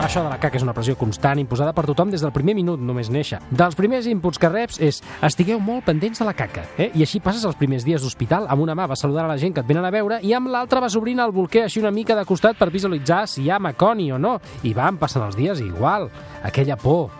Això 0.09 0.23
de 0.25 0.29
la 0.31 0.39
caca 0.41 0.57
és 0.57 0.63
una 0.65 0.73
pressió 0.73 0.95
constant 0.97 1.37
imposada 1.37 1.69
per 1.77 1.83
tothom 1.85 2.09
des 2.09 2.23
del 2.25 2.31
primer 2.33 2.55
minut 2.57 2.81
només 2.81 3.11
néixer. 3.13 3.37
Dels 3.53 3.75
primers 3.77 4.07
inputs 4.09 4.41
que 4.41 4.49
reps 4.49 4.79
és 4.81 5.03
estigueu 5.27 5.61
molt 5.61 5.85
pendents 5.85 6.17
de 6.17 6.25
la 6.25 6.33
caca, 6.33 6.63
eh? 6.81 6.87
I 6.97 7.05
així 7.05 7.21
passes 7.21 7.45
els 7.45 7.59
primers 7.59 7.85
dies 7.85 8.01
d'hospital, 8.01 8.49
amb 8.49 8.65
una 8.65 8.73
mà 8.73 8.89
vas 8.89 9.05
saludar 9.05 9.27
a 9.27 9.29
la 9.29 9.37
gent 9.37 9.53
que 9.53 9.61
et 9.61 9.69
venen 9.69 9.85
a 9.85 9.93
veure 9.93 10.17
i 10.25 10.33
amb 10.33 10.49
l'altra 10.49 10.81
vas 10.81 10.97
obrint 10.97 11.21
el 11.21 11.35
bolquer 11.35 11.67
així 11.67 11.77
una 11.83 11.93
mica 11.93 12.17
de 12.17 12.25
costat 12.25 12.57
per 12.57 12.71
visualitzar 12.73 13.27
si 13.29 13.43
hi 13.43 13.53
ha 13.53 13.61
maconi 13.61 14.09
o 14.09 14.17
no. 14.17 14.39
I 14.65 14.73
van 14.73 14.97
passant 14.97 15.29
els 15.29 15.37
dies 15.37 15.61
igual. 15.61 16.09
Aquella 16.41 16.81
por 16.81 17.11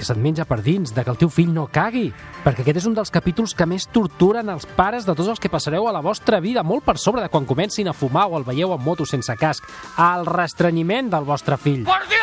que 0.00 0.06
se't 0.08 0.16
menja 0.16 0.46
per 0.48 0.62
dins, 0.64 0.94
de 0.96 1.04
que 1.04 1.12
el 1.12 1.18
teu 1.20 1.28
fill 1.28 1.52
no 1.52 1.66
cagui. 1.68 2.06
Perquè 2.40 2.64
aquest 2.64 2.80
és 2.80 2.86
un 2.88 2.94
dels 2.96 3.12
capítols 3.12 3.52
que 3.52 3.66
més 3.68 3.84
torturen 3.92 4.48
els 4.48 4.64
pares 4.78 5.04
de 5.04 5.12
tots 5.12 5.28
els 5.28 5.42
que 5.42 5.52
passareu 5.52 5.90
a 5.90 5.92
la 5.92 6.00
vostra 6.00 6.40
vida, 6.40 6.64
molt 6.64 6.86
per 6.86 6.96
sobre 6.96 7.20
de 7.20 7.28
quan 7.28 7.44
comencin 7.44 7.90
a 7.90 7.92
fumar 7.92 8.24
o 8.30 8.38
el 8.38 8.48
veieu 8.48 8.72
en 8.72 8.80
moto 8.80 9.04
sense 9.04 9.36
casc. 9.36 9.68
El 10.00 10.24
restrenyiment 10.24 11.12
del 11.12 11.28
vostre 11.28 11.60
fill. 11.60 11.84
¡Por 11.84 12.08
Dios, 12.08 12.19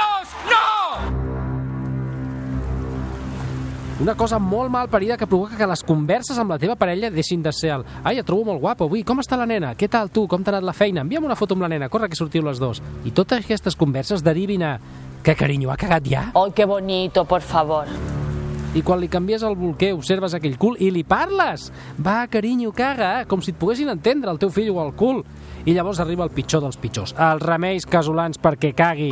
Una 3.99 4.13
cosa 4.13 4.37
molt 4.37 4.69
mal 4.69 4.89
parida 4.89 5.17
que 5.17 5.25
provoca 5.25 5.57
que 5.57 5.65
les 5.65 5.81
converses 5.81 6.37
amb 6.37 6.51
la 6.53 6.59
teva 6.61 6.75
parella 6.77 7.09
deixin 7.09 7.41
de 7.41 7.49
ser 7.49 7.71
el 7.73 7.85
«Ai, 8.03 8.19
et 8.21 8.27
trobo 8.27 8.43
molt 8.45 8.61
guapo 8.61 8.85
avui, 8.85 9.01
com 9.01 9.17
està 9.23 9.39
la 9.39 9.47
nena? 9.49 9.71
Què 9.73 9.89
tal 9.89 10.11
tu? 10.13 10.27
Com 10.29 10.43
t'ha 10.45 10.53
anat 10.53 10.67
la 10.67 10.75
feina? 10.77 11.01
Envia'm 11.01 11.25
una 11.25 11.37
foto 11.39 11.57
amb 11.57 11.65
la 11.65 11.69
nena, 11.71 11.89
corre 11.89 12.05
que 12.05 12.19
sortiu 12.19 12.45
les 12.45 12.61
dos». 12.61 12.77
I 13.09 13.11
totes 13.17 13.41
aquestes 13.41 13.75
converses 13.75 14.21
derivin 14.21 14.61
a 14.61 14.75
«Que 15.25 15.33
carinyo, 15.33 15.71
ha 15.73 15.79
cagat 15.81 16.05
ja?» 16.05 16.27
¡Ay, 16.35 16.51
qué 16.53 16.65
bonito, 16.65 17.25
por 17.25 17.41
favor! 17.41 17.89
I 18.77 18.83
quan 18.85 19.01
li 19.01 19.09
canvies 19.09 19.41
el 19.41 19.57
bolquer 19.57 19.95
observes 19.97 20.35
aquell 20.37 20.59
cul 20.61 20.77
i 20.77 20.91
li 20.93 21.01
parles. 21.01 21.71
Va, 21.97 22.19
carinyo, 22.29 22.69
caga, 22.77 23.25
com 23.25 23.41
si 23.41 23.49
et 23.49 23.57
poguessin 23.57 23.89
entendre 23.89 24.29
el 24.29 24.37
teu 24.37 24.53
fill 24.53 24.69
o 24.75 24.83
el 24.83 24.93
cul. 24.93 25.23
I 25.65 25.73
llavors 25.73 26.03
arriba 26.03 26.27
el 26.27 26.35
pitjor 26.35 26.61
dels 26.61 26.77
pitjors, 26.77 27.15
els 27.17 27.41
remeis 27.41 27.89
casolans 27.89 28.37
perquè 28.37 28.75
cagui. 28.77 29.09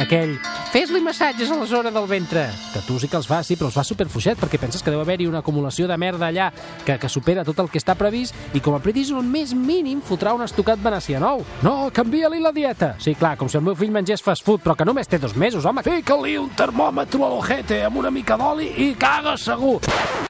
Aquell, 0.00 0.38
fes-li 0.72 1.02
massatges 1.04 1.50
a 1.52 1.56
la 1.60 1.66
zona 1.68 1.90
del 1.92 2.06
ventre. 2.08 2.46
Que 2.72 2.80
tu 2.86 2.96
sí 2.98 3.08
que 3.10 3.18
els 3.18 3.26
fas, 3.28 3.44
sí, 3.50 3.56
però 3.60 3.68
els 3.68 3.76
fas 3.76 3.90
superfuixet 3.92 4.38
perquè 4.40 4.56
penses 4.60 4.80
que 4.80 4.92
deu 4.92 5.02
haver-hi 5.02 5.26
una 5.28 5.42
acumulació 5.44 5.84
de 5.90 5.98
merda 6.00 6.30
allà 6.30 6.46
que, 6.86 6.96
que 6.96 7.10
supera 7.12 7.44
tot 7.44 7.60
el 7.60 7.68
que 7.68 7.76
està 7.82 7.96
previst 8.00 8.56
i 8.56 8.62
com 8.64 8.72
a 8.72 8.80
apretis 8.80 9.10
un 9.12 9.28
més 9.28 9.52
mínim 9.52 10.00
fotrà 10.00 10.32
un 10.32 10.46
estocat 10.46 10.80
venecià 10.80 11.20
nou. 11.20 11.44
No, 11.66 11.74
canvia-li 11.92 12.40
la 12.40 12.54
dieta. 12.56 12.94
Sí, 13.02 13.14
clar, 13.18 13.34
com 13.36 13.52
si 13.52 13.60
el 13.60 13.66
meu 13.66 13.76
fill 13.76 13.92
mengés 13.92 14.24
fast 14.24 14.46
food, 14.46 14.64
però 14.64 14.78
que 14.78 14.88
només 14.88 15.10
té 15.10 15.20
dos 15.20 15.36
mesos, 15.36 15.68
home. 15.68 15.84
Fica-li 15.84 16.38
un 16.40 16.48
termòmetre 16.56 17.20
a 17.20 17.32
l'ojete 17.34 17.82
amb 17.84 18.00
una 18.00 18.14
mica 18.14 18.40
d'oli 18.40 18.72
i 18.86 18.92
caga 18.96 19.36
segur. 19.36 19.78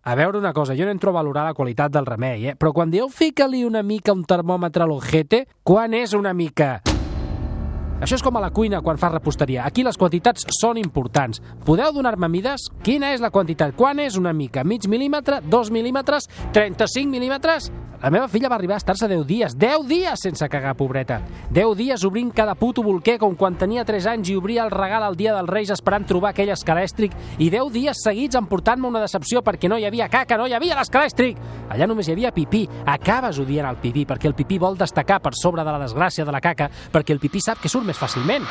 A 0.03 0.17
veure 0.19 0.43
una 0.43 0.55
cosa, 0.57 0.75
jo 0.75 0.89
no 0.89 0.91
entro 0.91 1.15
a 1.15 1.21
valorar 1.21 1.47
la 1.47 1.55
qualitat 1.55 1.95
del 1.95 2.09
remei, 2.09 2.49
eh? 2.51 2.57
però 2.59 2.75
quan 2.75 2.91
dieu 2.91 3.07
fica-li 3.13 3.63
una 3.69 3.85
mica 3.87 4.17
un 4.17 4.25
termòmetre 4.27 4.83
a 4.83 4.91
l'ojete, 4.91 5.47
quan 5.63 5.95
és 5.95 6.17
una 6.19 6.35
mica? 6.35 6.81
Això 8.01 8.17
és 8.17 8.23
com 8.25 8.37
a 8.39 8.41
la 8.41 8.49
cuina 8.49 8.79
quan 8.81 8.97
fas 8.97 9.13
reposteria. 9.13 9.67
Aquí 9.69 9.83
les 9.85 9.99
quantitats 10.01 10.47
són 10.57 10.79
importants. 10.81 11.43
Podeu 11.67 11.93
donar-me 11.93 12.31
mides? 12.33 12.71
Quina 12.81 13.13
és 13.13 13.21
la 13.21 13.29
quantitat? 13.29 13.77
Quan 13.77 14.01
és 14.01 14.17
una 14.17 14.33
mica? 14.33 14.65
Mig 14.65 14.89
mil·límetre? 14.89 15.43
Dos 15.45 15.69
mil·límetres? 15.69 16.31
35 16.57 17.13
mil·límetres? 17.13 17.69
La 18.01 18.09
meva 18.09 18.31
filla 18.33 18.49
va 18.49 18.57
arribar 18.57 18.79
a 18.79 18.81
estar-se 18.81 19.05
10 19.05 19.27
dies. 19.29 19.55
10 19.61 19.83
dies 19.85 20.23
sense 20.25 20.47
cagar, 20.49 20.73
pobreta. 20.73 21.19
10 21.53 21.75
dies 21.77 22.05
obrint 22.09 22.31
cada 22.33 22.55
puto 22.57 22.81
bolquer 22.83 23.19
com 23.21 23.35
quan 23.37 23.59
tenia 23.61 23.85
3 23.85 24.07
anys 24.15 24.31
i 24.33 24.37
obria 24.41 24.65
el 24.65 24.73
regal 24.73 25.05
el 25.05 25.19
dia 25.19 25.35
dels 25.37 25.51
Reis 25.51 25.73
esperant 25.75 26.07
trobar 26.09 26.31
aquell 26.33 26.49
escalèstric 26.55 27.13
i 27.37 27.51
10 27.53 27.69
dies 27.75 28.01
seguits 28.01 28.39
emportant-me 28.41 28.89
una 28.89 29.03
decepció 29.05 29.43
perquè 29.45 29.69
no 29.69 29.77
hi 29.77 29.85
havia 29.85 30.09
caca, 30.09 30.39
no 30.41 30.47
hi 30.49 30.57
havia 30.57 30.79
l'escalèstric. 30.79 31.37
Allà 31.69 31.85
només 31.91 32.09
hi 32.09 32.15
havia 32.17 32.33
pipí. 32.33 32.63
Acabes 32.89 33.43
odiant 33.45 33.69
el 33.69 33.77
pipí 33.85 34.07
perquè 34.09 34.33
el 34.33 34.39
pipí 34.39 34.57
vol 34.57 34.81
destacar 34.81 35.21
per 35.21 35.35
sobre 35.37 35.61
de 35.61 35.77
la 35.77 35.85
desgràcia 35.85 36.25
de 36.25 36.33
la 36.33 36.41
caca 36.41 36.71
perquè 36.71 37.13
el 37.13 37.21
pipí 37.21 37.45
sap 37.45 37.61
que 37.61 37.69
surt 37.69 37.85
més 37.91 37.99
fàcilment. 37.99 38.47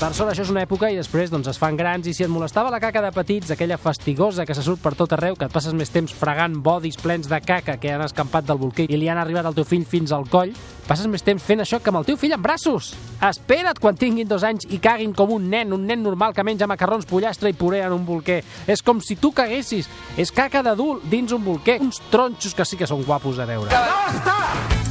Per 0.00 0.14
sort 0.16 0.30
això 0.32 0.40
és 0.46 0.48
una 0.48 0.62
època 0.64 0.88
i 0.88 0.94
després 0.96 1.28
doncs, 1.28 1.50
es 1.50 1.58
fan 1.60 1.76
grans 1.76 2.06
i 2.08 2.14
si 2.16 2.24
et 2.24 2.30
molestava 2.32 2.70
la 2.72 2.78
caca 2.80 3.02
de 3.04 3.10
petits, 3.12 3.50
aquella 3.52 3.76
fastigosa 3.76 4.46
que 4.48 4.54
se 4.56 4.62
surt 4.64 4.80
per 4.80 4.94
tot 4.96 5.12
arreu, 5.12 5.34
que 5.36 5.44
et 5.44 5.52
passes 5.52 5.74
més 5.76 5.92
temps 5.92 6.14
fregant 6.16 6.54
bodis 6.64 6.96
plens 6.96 7.28
de 7.28 7.36
caca 7.44 7.74
que 7.76 7.92
han 7.92 8.06
escampat 8.06 8.46
del 8.48 8.56
bolquer 8.62 8.86
i 8.88 8.96
li 8.96 9.10
han 9.12 9.20
arribat 9.20 9.50
al 9.50 9.58
teu 9.58 9.68
fill 9.68 9.84
fins 9.84 10.14
al 10.16 10.24
coll, 10.32 10.54
passes 10.88 11.04
més 11.04 11.20
temps 11.20 11.44
fent 11.44 11.60
això 11.60 11.82
que 11.84 11.92
amb 11.92 12.00
el 12.00 12.08
teu 12.08 12.16
fill 12.16 12.32
en 12.32 12.40
braços. 12.40 12.94
Espera't 13.28 13.76
quan 13.76 14.00
tinguin 14.00 14.30
dos 14.30 14.46
anys 14.48 14.64
i 14.72 14.80
caguin 14.80 15.12
com 15.12 15.34
un 15.36 15.50
nen, 15.52 15.76
un 15.76 15.84
nen 15.84 16.00
normal 16.00 16.32
que 16.32 16.48
menja 16.48 16.70
macarrons, 16.70 17.04
pollastre 17.04 17.52
i 17.52 17.58
puré 17.60 17.84
en 17.84 17.92
un 18.00 18.06
bolquer. 18.08 18.40
És 18.64 18.80
com 18.80 19.04
si 19.04 19.20
tu 19.20 19.34
caguessis. 19.36 19.90
És 20.16 20.32
caca 20.32 20.64
d'adult 20.64 21.04
dins 21.12 21.36
un 21.36 21.44
bolquer. 21.44 21.76
Uns 21.84 22.00
tronxos 22.08 22.56
que 22.56 22.64
sí 22.64 22.80
que 22.80 22.88
són 22.88 23.04
guapos 23.04 23.36
de 23.36 23.52
veure. 23.52 24.88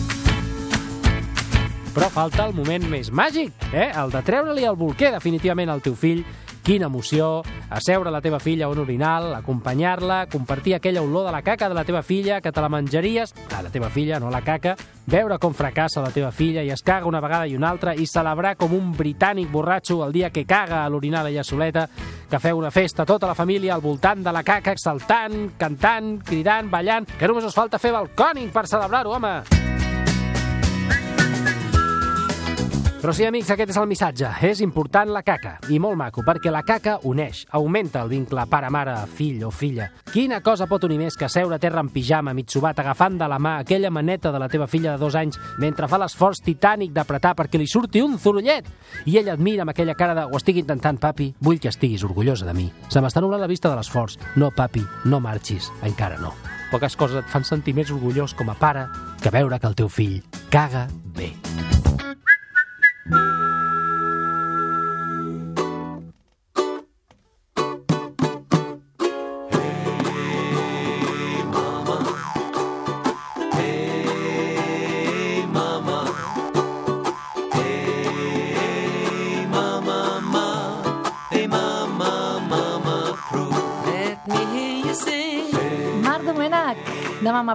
Però 2.00 2.08
falta 2.08 2.46
el 2.48 2.54
moment 2.56 2.86
més 2.88 3.10
màgic, 3.12 3.52
eh? 3.76 3.90
el 3.92 4.14
de 4.14 4.22
treure-li 4.24 4.64
el 4.64 4.78
bolquer 4.80 5.10
definitivament 5.12 5.68
al 5.68 5.82
teu 5.84 5.98
fill. 6.00 6.22
Quina 6.64 6.88
emoció, 6.88 7.42
asseure 7.76 8.14
la 8.14 8.22
teva 8.24 8.40
filla 8.40 8.70
a 8.70 8.72
un 8.72 8.80
orinal, 8.86 9.34
acompanyar-la, 9.36 10.22
compartir 10.32 10.78
aquella 10.78 11.04
olor 11.04 11.28
de 11.28 11.34
la 11.36 11.42
caca 11.44 11.68
de 11.68 11.76
la 11.76 11.84
teva 11.84 12.00
filla, 12.00 12.40
que 12.40 12.54
te 12.56 12.64
la 12.64 12.72
menjaries, 12.72 13.36
a 13.52 13.62
la 13.66 13.74
teva 13.74 13.92
filla, 13.92 14.16
no 14.24 14.32
la 14.32 14.40
caca, 14.48 14.78
veure 15.12 15.42
com 15.44 15.52
fracassa 15.52 16.00
la 16.00 16.16
teva 16.16 16.32
filla 16.32 16.64
i 16.64 16.72
es 16.72 16.88
caga 16.88 17.10
una 17.12 17.20
vegada 17.20 17.52
i 17.52 17.60
una 17.60 17.68
altra 17.68 17.92
i 17.92 18.08
celebrar 18.08 18.56
com 18.56 18.80
un 18.80 18.96
britànic 18.96 19.52
borratxo 19.52 20.00
el 20.08 20.16
dia 20.16 20.32
que 20.32 20.48
caga 20.48 20.86
a 20.86 20.90
l'orinal 20.90 21.28
ella 21.28 21.44
soleta, 21.44 21.90
que 22.32 22.40
feu 22.40 22.64
una 22.64 22.72
festa 22.72 23.04
tota 23.04 23.28
la 23.28 23.36
família 23.36 23.76
al 23.76 23.84
voltant 23.84 24.24
de 24.24 24.32
la 24.32 24.48
caca, 24.48 24.72
exaltant, 24.72 25.50
cantant, 25.60 26.22
cridant, 26.24 26.72
ballant, 26.72 27.12
que 27.20 27.28
només 27.28 27.52
us 27.52 27.60
falta 27.60 27.76
fer 27.76 27.92
balcòning 27.92 28.56
per 28.56 28.70
celebrar-ho, 28.72 29.20
home! 29.20 29.59
Però 33.00 33.14
sí, 33.16 33.24
amics, 33.24 33.48
aquest 33.54 33.70
és 33.72 33.78
el 33.80 33.86
missatge. 33.88 34.28
És 34.44 34.60
important 34.60 35.08
la 35.16 35.22
caca, 35.24 35.54
i 35.72 35.78
molt 35.80 35.96
maco, 35.96 36.20
perquè 36.28 36.52
la 36.52 36.66
caca 36.68 36.98
uneix, 37.08 37.46
augmenta 37.56 38.02
el 38.04 38.10
vincle 38.12 38.44
pare-mare, 38.52 38.98
fill 39.16 39.46
o 39.48 39.52
filla. 39.56 39.86
Quina 40.12 40.42
cosa 40.44 40.68
pot 40.68 40.84
unir 40.84 40.98
més 41.00 41.16
que 41.16 41.30
seure 41.32 41.56
a 41.56 41.62
terra 41.64 41.80
en 41.80 41.88
pijama, 41.94 42.34
mitjobat, 42.36 42.82
agafant 42.84 43.16
de 43.22 43.30
la 43.32 43.40
mà 43.40 43.54
aquella 43.62 43.90
maneta 43.90 44.34
de 44.36 44.42
la 44.44 44.50
teva 44.52 44.68
filla 44.68 44.98
de 44.98 45.00
dos 45.00 45.16
anys 45.16 45.40
mentre 45.64 45.88
fa 45.88 46.02
l'esforç 46.02 46.44
titànic 46.44 46.92
d'apretar 46.92 47.38
perquè 47.40 47.62
li 47.62 47.72
surti 47.72 48.04
un 48.04 48.20
zorollet? 48.20 48.68
I 49.08 49.16
ella 49.22 49.38
et 49.38 49.48
mira 49.48 49.64
amb 49.64 49.72
aquella 49.72 49.96
cara 49.96 50.18
de 50.18 50.28
ho 50.28 50.36
estic 50.36 50.60
intentant, 50.60 51.00
papi, 51.00 51.32
vull 51.40 51.60
que 51.64 51.72
estiguis 51.72 52.04
orgullosa 52.04 52.50
de 52.50 52.58
mi. 52.58 52.68
Se 52.92 53.00
m'està 53.00 53.24
nul·lant 53.24 53.40
la 53.40 53.48
vista 53.48 53.72
de 53.72 53.80
l'esforç. 53.80 54.20
No, 54.36 54.52
papi, 54.52 54.84
no 55.06 55.24
marxis, 55.24 55.72
encara 55.88 56.20
no. 56.20 56.36
Poques 56.70 57.00
coses 57.00 57.24
et 57.24 57.32
fan 57.32 57.48
sentir 57.48 57.74
més 57.80 57.96
orgullós 57.96 58.36
com 58.36 58.52
a 58.52 58.60
pare 58.60 58.90
que 59.24 59.32
veure 59.32 59.56
que 59.56 59.72
el 59.72 59.80
teu 59.80 59.88
fill 59.88 60.20
caga 60.52 60.90
bé. 61.16 61.32
Marc 63.06 63.39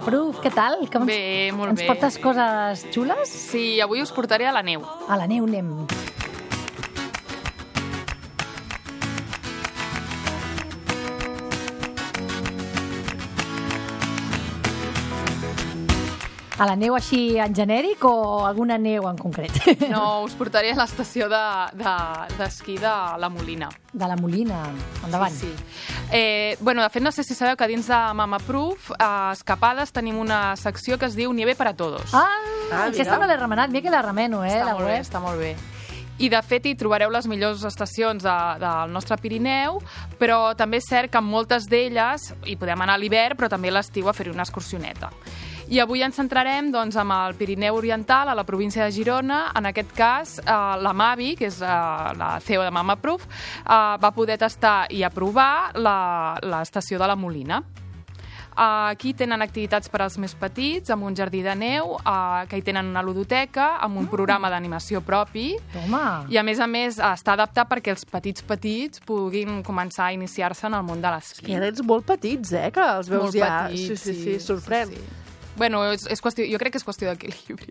Proof, 0.05 0.40
què 0.45 0.51
tal? 0.53 0.83
Com 0.93 1.07
ens, 1.07 1.11
Bé, 1.12 1.53
molt 1.57 1.73
ens 1.73 1.81
bé. 1.81 1.87
portes 1.88 2.19
coses 2.21 2.87
xules? 2.93 3.29
Sí, 3.29 3.81
avui 3.81 4.03
us 4.05 4.12
portaré 4.12 4.47
a 4.47 4.53
la 4.53 4.62
neu. 4.62 4.85
A 5.09 5.17
la 5.17 5.27
neu 5.31 5.47
anem. 5.49 5.73
A 16.57 16.67
la 16.69 16.77
neu 16.79 16.95
així 16.95 17.35
en 17.43 17.51
genèric 17.55 18.05
o 18.07 18.45
alguna 18.47 18.77
neu 18.79 19.09
en 19.11 19.17
concret? 19.19 19.51
No, 19.90 20.23
us 20.23 20.37
portaré 20.38 20.71
a 20.71 20.77
l'estació 20.79 21.27
d'esquí 21.27 21.81
de, 21.81 21.95
d'esquí 22.38 22.77
de 22.79 22.93
La 23.19 23.29
Molina. 23.29 23.69
De 23.93 24.07
la 24.07 24.14
Molina. 24.17 24.61
Endavant. 25.05 25.35
Sí, 25.35 25.51
sí. 25.51 25.95
Eh, 26.12 26.57
bueno, 26.61 26.83
de 26.83 26.90
fet, 26.95 27.03
no 27.03 27.11
sé 27.11 27.25
si 27.27 27.35
sabeu 27.35 27.57
que 27.59 27.67
dins 27.67 27.88
de 27.90 27.99
Mama 28.14 28.38
Proof, 28.38 28.93
a 28.99 29.33
Escapades, 29.35 29.90
tenim 29.93 30.19
una 30.23 30.55
secció 30.57 30.97
que 30.99 31.07
es 31.11 31.17
diu 31.19 31.33
Nieve 31.35 31.57
para 31.59 31.75
Todos. 31.75 32.14
Ah, 32.14 32.29
Ah, 32.73 32.87
aquesta 32.88 33.19
no 33.21 33.27
l'he 33.29 33.37
remenat, 33.37 33.69
mira 33.71 33.83
que 33.85 33.90
la 33.93 34.01
remeno, 34.03 34.45
eh, 34.45 34.49
està 34.55 34.64
la 34.64 34.73
molt 34.79 34.87
bé, 34.87 34.93
web. 34.95 35.03
està 35.05 35.21
molt 35.21 35.38
bé. 35.38 35.51
I, 36.23 36.29
de 36.31 36.40
fet, 36.47 36.64
hi 36.71 36.77
trobareu 36.79 37.11
les 37.11 37.27
millors 37.27 37.64
estacions 37.67 38.23
de, 38.23 38.35
del 38.62 38.93
nostre 38.95 39.19
Pirineu, 39.21 39.81
però 40.21 40.55
també 40.57 40.79
és 40.79 40.87
cert 40.88 41.11
que 41.12 41.19
en 41.19 41.27
moltes 41.27 41.67
d'elles 41.69 42.31
hi 42.47 42.55
podem 42.57 42.81
anar 42.87 42.95
a 42.95 43.03
l'hivern, 43.03 43.37
però 43.37 43.51
també 43.53 43.69
a 43.69 43.77
l'estiu 43.81 44.09
a 44.09 44.14
fer 44.17 44.31
una 44.31 44.47
excursioneta. 44.47 45.11
I 45.72 45.81
avui 45.81 46.03
ens 46.05 46.14
centrarem 46.20 46.68
doncs, 46.70 46.96
amb 47.00 47.14
el 47.16 47.35
Pirineu 47.38 47.79
Oriental, 47.79 48.29
a 48.29 48.35
la 48.37 48.44
província 48.44 48.85
de 48.85 48.92
Girona. 48.92 49.46
En 49.57 49.66
aquest 49.66 49.92
cas, 49.96 50.38
eh, 50.38 50.44
la 50.83 50.92
Mavi, 50.92 51.35
que 51.37 51.46
és 51.48 51.61
eh, 51.62 51.66
la 51.66 52.38
CEO 52.44 52.62
de 52.62 52.70
Mama 52.70 52.96
Proof, 53.00 53.24
eh, 53.24 53.96
va 53.98 54.11
poder 54.14 54.37
tastar 54.38 54.87
i 54.92 55.03
aprovar 55.03 55.72
la- 55.74 56.37
l'estació 56.42 56.98
de 56.98 57.07
la 57.09 57.16
Molina. 57.16 57.62
Aquí 58.57 59.14
tenen 59.18 59.42
activitats 59.42 59.88
per 59.90 60.03
als 60.05 60.14
més 60.16 60.33
petits, 60.38 60.88
amb 60.94 61.03
un 61.09 61.16
jardí 61.16 61.40
de 61.42 61.57
neu, 61.59 61.96
uh, 61.96 62.44
que 62.46 62.57
hi 62.57 62.62
tenen 62.62 62.87
una 62.87 63.03
ludoteca, 63.03 63.81
amb 63.83 63.96
un 63.98 64.07
programa 64.07 64.48
d'animació 64.48 65.00
propi, 65.03 65.57
Toma. 65.72 66.24
i 66.31 66.37
a 66.38 66.44
més 66.44 66.61
a 66.61 66.68
més 66.68 67.00
està 67.03 67.33
adaptat 67.35 67.66
perquè 67.68 67.90
els 67.90 68.05
petits 68.05 68.42
petits 68.46 69.00
puguin 69.00 69.61
començar 69.64 70.05
a 70.07 70.12
iniciar-se 70.14 70.68
en 70.68 70.74
el 70.79 70.85
món 70.87 71.03
de 71.03 71.11
l'esquí. 71.11 71.53
Ara 71.53 71.66
ets 71.66 71.83
molt 71.83 72.07
petits, 72.07 72.53
eh, 72.53 72.70
que 72.70 72.79
els 72.81 73.09
veus 73.11 73.24
Molt 73.24 73.35
ja. 73.35 73.66
petits, 73.66 74.00
sí, 74.00 74.14
sí, 74.14 74.22
sí, 74.22 74.38
sorprèn. 74.38 74.87
sí, 74.87 74.94
sí. 75.03 75.23
Bueno, 75.57 75.85
és, 75.93 76.07
és 76.11 76.21
qüestió, 76.23 76.47
jo 76.51 76.59
crec 76.59 76.75
que 76.75 76.81
és 76.81 76.87
qüestió 76.87 77.12
d'equilibri. 77.12 77.71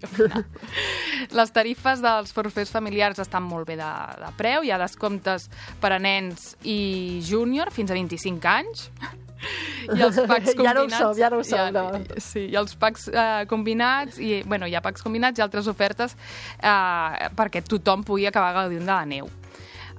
Les 1.37 1.51
tarifes 1.55 2.01
dels 2.03 2.31
forfers 2.35 2.71
familiars 2.71 3.19
estan 3.19 3.43
molt 3.43 3.67
bé 3.67 3.75
de, 3.79 3.89
de 4.21 4.31
preu. 4.39 4.63
Hi 4.63 4.71
ha 4.71 4.79
descomptes 4.81 5.49
per 5.83 5.91
a 5.95 5.99
nens 5.99 6.53
i 6.63 7.19
júnior 7.27 7.71
fins 7.75 7.91
a 7.91 7.97
25 7.99 8.47
anys. 8.53 8.87
I 9.91 9.99
els 9.99 10.15
packs 10.29 10.53
Ja 10.55 10.71
no 10.71 10.85
ho 10.85 10.87
combinats... 10.87 10.97
som, 11.01 11.17
ja 11.19 11.29
no 11.33 11.41
ho 11.41 11.43
som, 11.43 11.59
ha- 11.59 11.71
no. 11.75 12.19
Sí, 12.23 12.45
i 12.47 12.55
els 12.55 12.77
packs 12.79 13.09
eh, 13.11 13.43
combinats, 13.51 14.15
i, 14.23 14.37
bueno, 14.47 14.69
hi 14.71 14.75
ha 14.79 14.81
packs 14.85 15.03
combinats 15.03 15.41
i 15.41 15.43
altres 15.43 15.67
ofertes 15.67 16.15
eh, 16.63 17.29
perquè 17.35 17.59
tothom 17.67 18.05
pugui 18.07 18.29
acabar 18.29 18.53
gaudint 18.61 18.85
de 18.87 18.91
la 18.93 19.03
neu. 19.09 19.27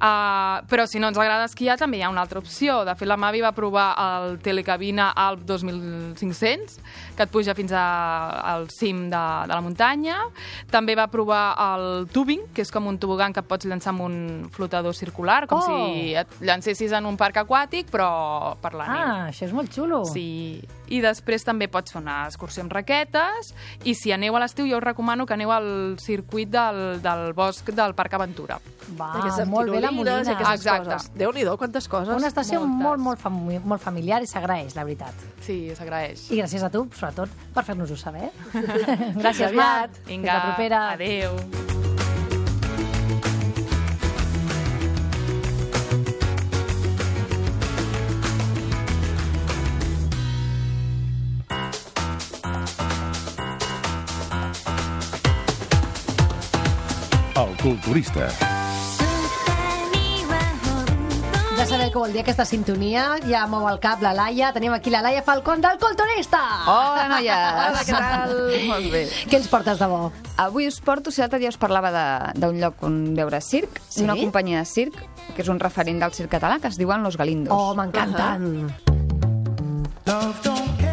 Uh, 0.05 0.61
però 0.69 0.85
si 0.85 1.01
no 1.01 1.09
ens 1.09 1.17
agrada 1.17 1.47
esquiar 1.49 1.79
també 1.81 1.97
hi 1.97 2.03
ha 2.05 2.11
una 2.13 2.21
altra 2.21 2.37
opció. 2.43 2.83
De 2.85 2.93
fet, 2.99 3.09
la 3.09 3.17
Mavi 3.17 3.41
va 3.41 3.55
provar 3.57 3.87
el 3.97 4.35
Telecabina 4.45 5.07
Alp 5.17 5.47
2500, 5.49 6.77
que 7.17 7.25
et 7.25 7.31
puja 7.33 7.55
fins 7.57 7.73
a, 7.73 7.85
al 8.53 8.67
cim 8.75 9.07
de, 9.09 9.23
de 9.49 9.55
la 9.55 9.63
muntanya. 9.65 10.19
També 10.71 10.93
va 10.99 11.07
provar 11.09 11.55
el 11.71 11.87
tubing, 12.13 12.45
que 12.53 12.67
és 12.67 12.73
com 12.75 12.91
un 12.91 12.99
tobogan 13.01 13.33
que 13.33 13.41
et 13.41 13.49
pots 13.49 13.65
llançar 13.71 13.95
amb 13.95 14.05
un 14.05 14.19
flotador 14.53 14.93
circular, 14.99 15.47
com 15.49 15.63
Oh! 15.65 15.65
si 15.65 16.13
et 16.19 16.29
llancessis 16.45 16.93
en 16.93 17.07
un 17.09 17.17
parc 17.17 17.39
aquàtic, 17.45 17.89
però 17.95 18.57
per 18.61 18.75
la 18.77 18.89
neu. 18.91 19.05
Ah, 19.09 19.27
això 19.31 19.47
és 19.49 19.55
molt 19.57 19.73
xulo. 19.73 20.03
Sí, 20.11 20.61
i 20.95 21.01
després 21.03 21.43
també 21.47 21.67
pots 21.73 21.93
fer 21.95 22.01
una 22.03 22.21
excursió 22.29 22.63
amb 22.63 22.73
raquetes 22.75 23.51
i 23.85 23.95
si 23.99 24.13
aneu 24.15 24.37
a 24.37 24.43
l'estiu 24.45 24.69
jo 24.71 24.79
us 24.79 24.85
recomano 24.85 25.27
que 25.27 25.35
aneu 25.35 25.51
al 25.55 25.69
circuit 26.03 26.51
del, 26.53 27.01
del 27.03 27.33
bosc 27.35 27.71
del 27.75 27.95
Parc 27.99 28.15
Aventura. 28.15 28.61
Va, 28.99 29.11
Aquestes 29.19 29.49
molt 29.49 29.71
bé 29.73 29.81
la 29.81 29.91
Molina. 29.91 30.21
Exacte. 30.23 30.85
coses. 30.91 31.11
Déu-n'hi-do, 31.19 31.57
quantes 31.59 31.89
coses. 31.89 32.15
Una 32.15 32.29
estació 32.29 32.61
Moltes. 32.61 32.85
molt, 32.85 33.01
molt, 33.09 33.21
fami 33.25 33.59
molt 33.65 33.83
familiar 33.83 34.23
i 34.23 34.29
s'agraeix, 34.31 34.77
la 34.77 34.85
veritat. 34.85 35.15
Sí, 35.43 35.59
s'agraeix. 35.75 36.29
I 36.31 36.43
gràcies 36.43 36.63
a 36.63 36.71
tu, 36.71 36.87
sobretot, 36.95 37.31
per 37.55 37.65
fer-nos-ho 37.65 37.97
saber. 37.97 38.31
gràcies. 39.23 39.53
Mat. 39.57 39.91
Vinga, 40.07 40.09
Fins 40.09 40.27
la 40.33 40.41
propera. 40.51 40.89
adeu. 40.93 41.64
Culturista. 57.65 58.29
Ja 61.55 61.65
sabeu 61.71 61.89
què 61.89 61.97
vol 61.97 62.13
dir 62.13 62.21
aquesta 62.21 62.45
sintonia. 62.45 63.15
Ja 63.25 63.47
mou 63.49 63.65
el 63.71 63.79
cap 63.81 64.03
la 64.05 64.11
Laia. 64.13 64.51
Tenim 64.53 64.75
aquí 64.77 64.91
la 64.93 65.01
Laia 65.01 65.23
Falcón 65.25 65.63
del 65.65 65.79
Culturista. 65.81 66.43
Hola, 66.69 67.07
noies! 67.15 67.33
Hola, 67.33 67.81
què 67.89 67.95
tal? 67.97 68.35
Molt 68.69 68.91
bé. 68.93 69.03
Què 69.31 69.39
ens 69.41 69.49
portes 69.49 69.79
de 69.81 69.89
bo? 69.89 70.11
Avui 70.45 70.69
us 70.69 70.77
porto, 70.85 71.11
si 71.15 71.23
l'altre 71.23 71.39
dia 71.41 71.49
us 71.49 71.57
parlava 71.57 71.89
de- 71.95 72.33
d'un 72.43 72.61
lloc 72.61 72.83
on 72.85 73.15
veure 73.17 73.41
circ, 73.41 73.81
Sí? 73.89 74.01
d'una 74.03 74.17
companyia 74.19 74.59
de 74.59 74.67
circ, 74.67 74.95
que 75.35 75.41
és 75.43 75.49
un 75.49 75.59
referent 75.61 76.01
del 76.05 76.13
circ 76.13 76.29
català, 76.37 76.59
que 76.61 76.69
es 76.69 76.77
diuen 76.77 77.03
Los 77.03 77.17
Galindos. 77.17 77.55
Oh, 77.57 77.73
m'encanten. 77.75 78.69
Explica, 80.05 80.93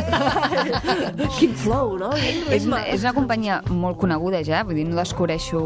Quin 1.38 1.54
flow, 1.58 1.96
no? 2.00 2.10
És 2.16 2.66
és 2.66 3.04
una 3.04 3.14
companyia 3.16 3.60
molt 3.68 3.98
coneguda 4.00 4.42
ja, 4.46 4.62
vull 4.66 4.78
dir, 4.78 4.86
no 4.88 4.98
descobreixo 4.98 5.62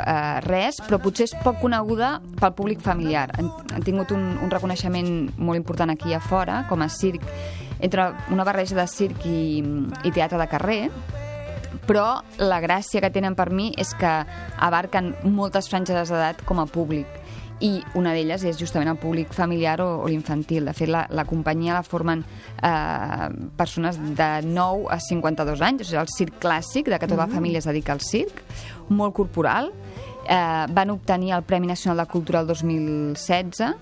eh, 0.00 0.40
res, 0.46 0.82
però 0.84 1.00
potser 1.02 1.28
és 1.28 1.36
poc 1.44 1.60
coneguda 1.62 2.18
pel 2.40 2.54
públic 2.58 2.82
familiar. 2.84 3.28
Han, 3.38 3.52
han 3.74 3.86
tingut 3.86 4.12
un, 4.16 4.34
un 4.42 4.52
reconeixement 4.52 5.12
molt 5.36 5.60
important 5.60 5.94
aquí 5.94 6.14
a 6.14 6.20
fora, 6.24 6.62
com 6.68 6.82
a 6.84 6.90
circ, 6.92 7.24
entre 7.78 8.10
una 8.34 8.46
barreja 8.46 8.76
de 8.78 8.86
circ 8.90 9.26
i, 9.28 9.62
i 10.04 10.12
teatre 10.12 10.40
de 10.40 10.48
carrer, 10.50 10.82
però 11.86 12.20
la 12.40 12.60
gràcia 12.64 13.02
que 13.04 13.12
tenen 13.12 13.36
per 13.38 13.50
mi 13.54 13.70
és 13.78 13.94
que 13.98 14.12
abarquen 14.56 15.14
moltes 15.24 15.68
franges 15.70 16.10
d'edat 16.10 16.44
com 16.48 16.60
a 16.62 16.66
públic. 16.66 17.06
I 17.60 17.80
una 17.98 18.12
d'elles 18.14 18.44
és 18.46 18.58
justament 18.58 18.90
el 18.92 19.00
públic 19.02 19.32
familiar 19.34 19.80
o, 19.82 19.88
o 20.04 20.06
l'infantil. 20.06 20.68
De 20.68 20.74
fet, 20.78 20.90
la, 20.94 21.06
la 21.10 21.24
companyia 21.26 21.74
la 21.74 21.82
formen 21.82 22.22
eh, 22.22 23.28
persones 23.58 23.98
de 23.98 24.28
9 24.46 24.86
a 24.94 25.00
52 25.02 25.64
anys, 25.66 25.82
o 25.82 25.88
sigui, 25.88 26.02
el 26.04 26.12
circ 26.14 26.38
clàssic, 26.44 26.92
de 26.92 27.00
que 27.00 27.08
tota 27.10 27.24
la 27.24 27.32
família 27.32 27.58
es 27.58 27.66
dedica 27.66 27.96
al 27.96 28.04
circ, 28.04 28.44
molt 28.94 29.16
corporal. 29.18 29.72
Eh, 30.28 30.66
van 30.70 30.94
obtenir 30.94 31.34
el 31.34 31.42
Premi 31.42 31.66
Nacional 31.66 32.04
de 32.04 32.06
Cultura 32.12 32.44
el 32.44 32.46
2016 32.46 33.74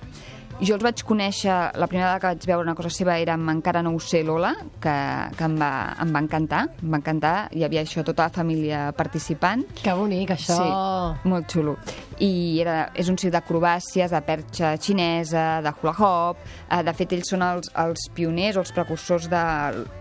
jo 0.60 0.76
els 0.76 0.84
vaig 0.84 1.02
conèixer, 1.04 1.52
la 1.76 1.88
primera 1.90 2.14
vegada 2.14 2.20
que 2.20 2.30
vaig 2.32 2.46
veure 2.48 2.64
una 2.64 2.74
cosa 2.78 2.90
seva 2.92 3.18
era 3.20 3.34
amb 3.36 3.50
Encara 3.52 3.82
no 3.84 3.92
ho 3.92 4.00
sé, 4.00 4.22
Lola, 4.24 4.54
que, 4.80 4.94
que 5.36 5.44
em, 5.44 5.56
va, 5.60 5.70
em 6.02 6.14
va 6.14 6.22
encantar, 6.24 6.62
em 6.80 6.94
va 6.94 7.00
encantar, 7.02 7.34
hi 7.52 7.64
havia 7.66 7.82
això, 7.84 8.04
tota 8.06 8.28
la 8.28 8.32
família 8.32 8.86
participant. 8.96 9.66
Que 9.82 9.94
bonic, 9.96 10.32
això. 10.36 10.56
Sí, 10.56 11.28
molt 11.28 11.52
xulo. 11.52 11.76
I 12.24 12.30
era, 12.64 12.78
és 12.96 13.10
un 13.12 13.20
circ 13.20 13.34
d'acrobàcies, 13.36 14.14
de 14.14 14.22
perxa 14.24 14.72
xinesa, 14.80 15.46
de 15.66 15.74
hula 15.76 15.94
hoop. 15.98 16.42
Eh, 16.70 16.82
de 16.86 16.96
fet, 16.96 17.12
ells 17.18 17.34
són 17.34 17.44
els, 17.44 17.70
els 17.84 18.08
pioners 18.16 18.56
o 18.56 18.64
els 18.64 18.72
precursors 18.76 19.28
de, 19.32 19.46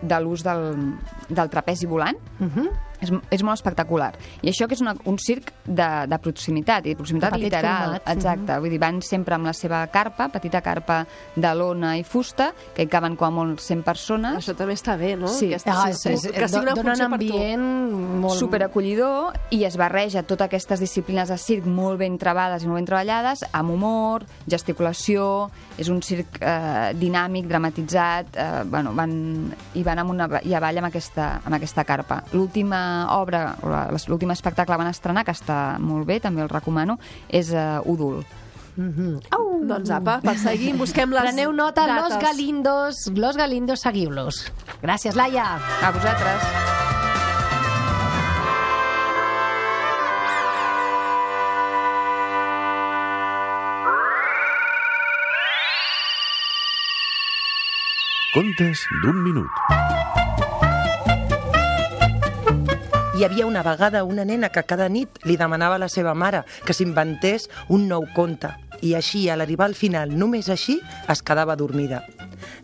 de 0.01 0.23
l'ús 0.23 0.45
del, 0.45 0.69
del 1.27 1.51
trapezi 1.51 1.89
volant. 1.91 2.19
Uh 2.39 2.47
-huh. 2.47 2.69
És, 3.01 3.12
és 3.31 3.43
molt 3.43 3.58
espectacular. 3.60 4.13
I 4.41 4.49
això 4.49 4.67
que 4.67 4.75
és 4.77 4.81
una, 4.81 4.95
un 5.05 5.17
circ 5.19 5.51
de, 5.65 5.88
de 6.08 6.17
proximitat, 6.19 6.86
i 6.86 6.93
de 6.93 6.99
proximitat 6.99 7.34
De 7.36 7.39
literal. 7.43 7.84
format, 7.95 8.10
Exacte, 8.15 8.60
vull 8.60 8.69
dir, 8.71 8.79
van 8.79 9.01
sempre 9.01 9.36
amb 9.36 9.45
la 9.49 9.53
seva 9.53 9.86
carpa, 9.91 10.29
petita 10.34 10.62
carpa 10.62 11.01
de 11.36 11.53
lona 11.55 11.95
i 11.99 12.03
fusta, 12.03 12.51
que 12.75 12.84
hi 12.86 12.88
caben 12.91 13.15
com 13.19 13.27
a 13.27 13.31
molt 13.36 13.60
100 13.62 13.84
persones. 13.84 14.38
Això 14.39 14.55
també 14.55 14.73
està 14.77 14.95
bé, 14.97 15.15
no? 15.19 15.27
Sí. 15.27 15.51
Aquesta, 15.53 15.73
Ah, 15.75 15.91
sí, 15.93 16.10
és, 16.13 16.25
és, 16.25 16.31
que 16.31 16.47
sigui 16.47 16.63
una 16.63 16.73
dona 16.75 16.93
un 16.93 16.95
funció 16.95 17.10
per 17.10 17.19
tu. 17.19 17.25
ambient 17.36 18.19
molt... 18.23 18.39
superacollidor 18.39 19.34
i 19.51 19.63
es 19.67 19.75
barreja 19.77 20.23
totes 20.23 20.45
aquestes 20.47 20.79
disciplines 20.79 21.29
de 21.29 21.38
circ 21.38 21.65
molt 21.67 21.99
ben 21.99 22.17
trebades 22.17 22.63
i 22.63 22.67
molt 22.69 22.79
ben 22.79 22.88
treballades, 22.88 23.43
amb 23.51 23.71
humor, 23.75 24.23
gesticulació, 24.47 25.49
és 25.77 25.89
un 25.91 26.01
circ 26.01 26.39
eh, 26.41 26.93
dinàmic, 26.97 27.47
dramatitzat, 27.49 28.36
eh, 28.39 28.63
bueno, 28.71 28.93
van, 28.95 29.13
i 29.75 29.84
van 29.84 29.99
amb 30.01 30.15
una, 30.15 30.29
i 30.47 30.53
avall 30.58 30.79
amb 30.81 30.88
aquesta, 30.89 31.41
amb 31.45 31.58
aquesta 31.60 31.84
carpa. 31.84 32.21
L'última 32.34 32.84
obra, 33.09 33.55
o 33.61 33.69
la- 33.69 33.87
l'últim 34.07 34.31
espectacle 34.31 34.73
que 34.75 34.81
van 34.83 34.91
estrenar, 34.91 35.23
que 35.25 35.31
està 35.35 35.77
molt 35.79 36.05
bé, 36.07 36.19
també 36.19 36.41
el 36.45 36.49
recomano, 36.49 36.97
és 37.29 37.51
eh, 37.53 37.79
Udul. 37.85 38.23
Au! 39.31 39.43
Doncs 39.65 39.89
apa, 39.95 40.17
per 40.21 40.35
seguir, 40.37 40.73
busquem 40.77 41.09
les 41.15 41.29
Preneu 41.29 41.53
nota, 41.55 41.85
dates. 41.87 42.03
los 42.15 42.21
galindos, 42.21 42.95
los 43.15 43.37
galindos, 43.39 43.79
seguiu-los. 43.79 44.51
Gràcies, 44.83 45.15
Laia. 45.15 45.55
A 45.81 45.91
vosaltres. 45.95 46.43
Contes 58.33 58.83
d'un 59.01 59.21
minut. 59.23 60.14
Hi 63.15 63.23
havia 63.23 63.45
una 63.47 63.62
vegada 63.63 64.04
una 64.04 64.25
nena 64.28 64.49
que 64.51 64.65
cada 64.67 64.89
nit 64.91 65.21
li 65.23 65.38
demanava 65.39 65.78
a 65.78 65.80
la 65.80 65.88
seva 65.88 66.12
mare 66.12 66.41
que 66.67 66.73
s'inventés 66.75 67.45
un 67.71 67.86
nou 67.88 68.04
conte 68.12 68.49
i 68.84 68.91
així, 68.97 69.30
a 69.30 69.38
l'arribar 69.39 69.69
al 69.69 69.75
final, 69.80 70.12
només 70.12 70.49
així, 70.51 70.82
es 71.08 71.21
quedava 71.23 71.56
dormida. 71.56 72.01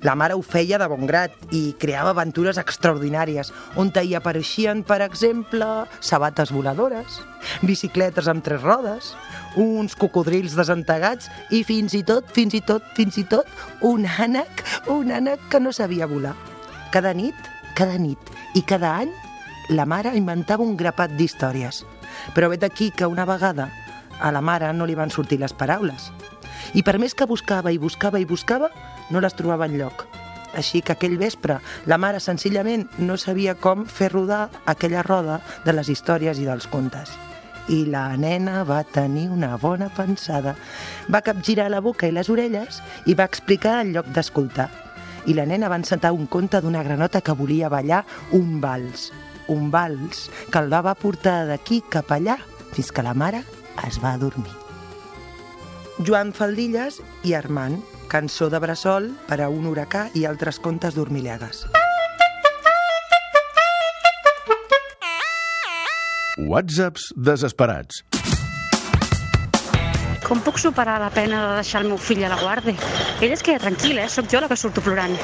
La 0.04 0.18
mare 0.20 0.36
ho 0.36 0.44
feia 0.44 0.76
de 0.82 0.90
bon 0.92 1.08
grat 1.08 1.56
i 1.56 1.62
creava 1.80 2.12
aventures 2.12 2.60
extraordinàries, 2.60 3.54
on 3.80 3.94
hi 3.96 4.14
apareixien, 4.20 4.84
per 4.84 5.00
exemple, 5.08 5.88
sabates 6.02 6.52
voladores, 6.52 7.22
bicicletes 7.64 8.28
amb 8.28 8.44
tres 8.44 8.62
rodes, 8.62 9.16
uns 9.56 9.96
cocodrils 9.96 10.60
desentegats 10.60 11.32
i 11.50 11.64
fins 11.64 11.96
i 11.96 12.04
tot, 12.04 12.28
fins 12.36 12.54
i 12.54 12.62
tot, 12.62 12.84
fins 12.94 13.18
i 13.18 13.24
tot, 13.24 13.48
un 13.82 14.04
ànec, 14.04 14.68
un 14.90 15.16
ànec 15.16 15.48
que 15.50 15.64
no 15.64 15.72
sabia 15.72 16.12
volar. 16.12 16.36
Cada 16.92 17.14
nit, 17.14 17.36
cada 17.74 17.96
nit 17.96 18.20
i 18.54 18.68
cada 18.68 18.98
any, 19.00 19.31
la 19.69 19.86
mare 19.86 20.15
inventava 20.17 20.63
un 20.63 20.76
grapat 20.78 21.13
d'històries. 21.17 21.84
Però 22.36 22.50
vet 22.50 22.63
aquí 22.63 22.91
que 22.91 23.08
una 23.08 23.26
vegada 23.26 23.69
a 24.19 24.32
la 24.32 24.41
mare 24.41 24.71
no 24.74 24.86
li 24.86 24.95
van 24.95 25.10
sortir 25.10 25.39
les 25.39 25.54
paraules. 25.54 26.12
I 26.74 26.84
per 26.84 26.97
més 27.00 27.15
que 27.17 27.28
buscava 27.28 27.71
i 27.71 27.80
buscava 27.82 28.19
i 28.19 28.26
buscava, 28.26 28.69
no 29.10 29.21
les 29.21 29.36
trobava 29.36 29.67
enlloc. 29.67 30.06
Així 30.58 30.82
que 30.84 30.93
aquell 30.93 31.17
vespre 31.17 31.60
la 31.88 31.97
mare 31.97 32.19
senzillament 32.19 32.88
no 33.00 33.17
sabia 33.17 33.56
com 33.56 33.86
fer 33.88 34.12
rodar 34.12 34.50
aquella 34.65 35.04
roda 35.08 35.39
de 35.65 35.74
les 35.74 35.89
històries 35.89 36.39
i 36.39 36.47
dels 36.47 36.67
contes. 36.67 37.13
I 37.71 37.86
la 37.88 38.17
nena 38.17 38.65
va 38.67 38.82
tenir 38.84 39.30
una 39.32 39.56
bona 39.62 39.88
pensada. 39.95 40.56
Va 41.08 41.24
capgirar 41.24 41.69
la 41.71 41.80
boca 41.80 42.08
i 42.08 42.12
les 42.12 42.30
orelles 42.30 42.82
i 43.06 43.15
va 43.15 43.30
explicar 43.30 43.80
en 43.82 43.93
lloc 43.95 44.12
d'escoltar. 44.12 44.67
I 45.30 45.38
la 45.38 45.45
nena 45.45 45.69
va 45.69 45.78
encetar 45.80 46.12
un 46.12 46.26
conte 46.26 46.60
d'una 46.62 46.84
granota 46.84 47.21
que 47.21 47.38
volia 47.38 47.69
ballar 47.69 48.04
un 48.34 48.60
vals. 48.60 49.12
Un 49.52 49.68
vals 49.72 50.30
que 50.52 50.60
el 50.62 50.72
va 50.72 50.96
portar 50.96 51.42
d'aquí 51.50 51.82
cap 51.92 52.12
allà 52.16 52.38
fins 52.72 52.92
que 52.96 53.04
la 53.04 53.14
mare 53.14 53.44
es 53.88 54.00
va 54.00 54.16
dormir. 54.18 54.54
Joan 56.08 56.32
Faldilles 56.34 57.02
i 57.28 57.36
Armand, 57.36 57.84
cançó 58.08 58.48
de 58.50 58.60
bressol 58.64 59.12
per 59.28 59.42
a 59.44 59.50
un 59.52 59.68
huracà 59.68 60.08
i 60.16 60.26
altres 60.26 60.60
contes 60.60 60.96
dormilegues. 60.96 61.66
Whatsapps 66.40 67.12
desesperats. 67.16 68.06
Com 70.26 70.40
puc 70.40 70.58
superar 70.64 70.96
la 71.04 71.12
pena 71.12 71.44
de 71.50 71.56
deixar 71.60 71.84
el 71.84 71.92
meu 71.92 72.00
fill 72.00 72.24
a 72.24 72.32
la 72.32 72.40
guàrdia? 72.40 72.80
Ell 73.20 73.36
es 73.36 73.44
queda 73.44 73.60
tranquil, 73.68 74.00
eh? 74.00 74.08
Soc 74.08 74.32
jo 74.32 74.40
la 74.40 74.48
que 74.48 74.56
surto 74.56 74.82
plorant. 74.82 75.20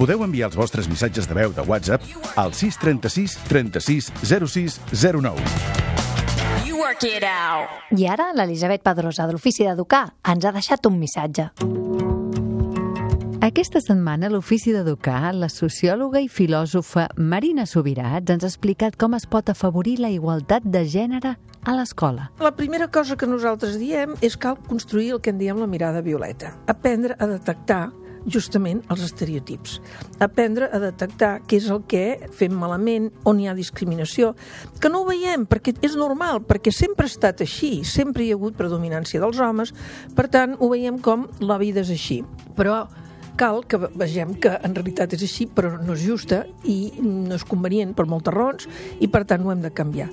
Podeu 0.00 0.22
enviar 0.24 0.46
els 0.48 0.54
vostres 0.56 0.86
missatges 0.88 1.26
de 1.28 1.34
veu 1.36 1.50
de 1.52 1.60
WhatsApp 1.68 2.00
al 2.40 2.54
636 2.56 3.34
36 3.50 4.06
06 4.24 4.78
09. 4.96 5.42
Work 6.72 7.04
it 7.04 7.26
out. 7.28 7.68
I 7.92 8.06
ara 8.08 8.30
l'Elisabet 8.32 8.80
Pedrosa, 8.80 9.26
de 9.28 9.36
l'Ofici 9.36 9.68
d'Educar, 9.68 10.06
ens 10.24 10.48
ha 10.48 10.54
deixat 10.56 10.88
un 10.88 10.96
missatge. 10.96 11.50
Aquesta 13.44 13.84
setmana 13.84 14.30
a 14.30 14.32
l'Ofici 14.32 14.72
d'Educar, 14.72 15.34
la 15.36 15.52
sociòloga 15.52 16.24
i 16.24 16.32
filòsofa 16.32 17.10
Marina 17.20 17.68
Subirats 17.68 18.32
ens 18.32 18.48
ha 18.48 18.52
explicat 18.54 18.96
com 18.96 19.20
es 19.20 19.28
pot 19.28 19.52
afavorir 19.52 19.98
la 20.00 20.08
igualtat 20.08 20.64
de 20.64 20.86
gènere 20.88 21.36
a 21.36 21.76
l'escola. 21.76 22.30
La 22.40 22.56
primera 22.56 22.88
cosa 22.88 23.20
que 23.20 23.28
nosaltres 23.28 23.76
diem 23.76 24.16
és 24.24 24.40
cal 24.40 24.56
construir 24.64 25.12
el 25.18 25.20
que 25.20 25.36
en 25.36 25.36
diem 25.36 25.60
la 25.60 25.68
mirada 25.68 26.00
violeta. 26.00 26.56
Aprendre 26.72 27.20
a 27.20 27.28
detectar 27.28 27.90
justament 28.26 28.82
els 28.92 29.04
estereotips. 29.06 29.78
Aprendre 30.20 30.68
a 30.72 30.80
detectar 30.82 31.32
què 31.48 31.60
és 31.60 31.68
el 31.72 31.82
que 31.90 32.30
fem 32.36 32.54
malament, 32.56 33.10
on 33.24 33.40
hi 33.40 33.48
ha 33.48 33.56
discriminació, 33.56 34.34
que 34.80 34.90
no 34.92 35.02
ho 35.02 35.08
veiem 35.08 35.46
perquè 35.48 35.76
és 35.86 35.96
normal, 35.98 36.42
perquè 36.46 36.72
sempre 36.74 37.06
ha 37.06 37.12
estat 37.12 37.44
així, 37.44 37.80
sempre 37.84 38.24
hi 38.24 38.32
ha 38.32 38.38
hagut 38.38 38.58
predominància 38.58 39.22
dels 39.22 39.40
homes, 39.40 39.74
per 40.16 40.28
tant 40.32 40.56
ho 40.58 40.72
veiem 40.72 41.00
com 41.02 41.28
la 41.40 41.60
vida 41.60 41.84
és 41.84 41.92
així. 41.94 42.20
Però 42.58 42.84
cal 43.40 43.62
que 43.64 43.78
vegem 43.80 44.34
que 44.36 44.50
en 44.52 44.74
realitat 44.76 45.14
és 45.16 45.22
així, 45.24 45.46
però 45.48 45.72
no 45.80 45.94
és 45.94 46.02
justa 46.04 46.42
i 46.68 46.92
no 47.00 47.38
és 47.38 47.46
convenient 47.48 47.94
per 47.96 48.04
moltes 48.10 48.34
raons 48.34 48.66
i 49.00 49.08
per 49.08 49.22
tant 49.28 49.46
ho 49.46 49.54
hem 49.54 49.62
de 49.64 49.70
canviar. 49.72 50.10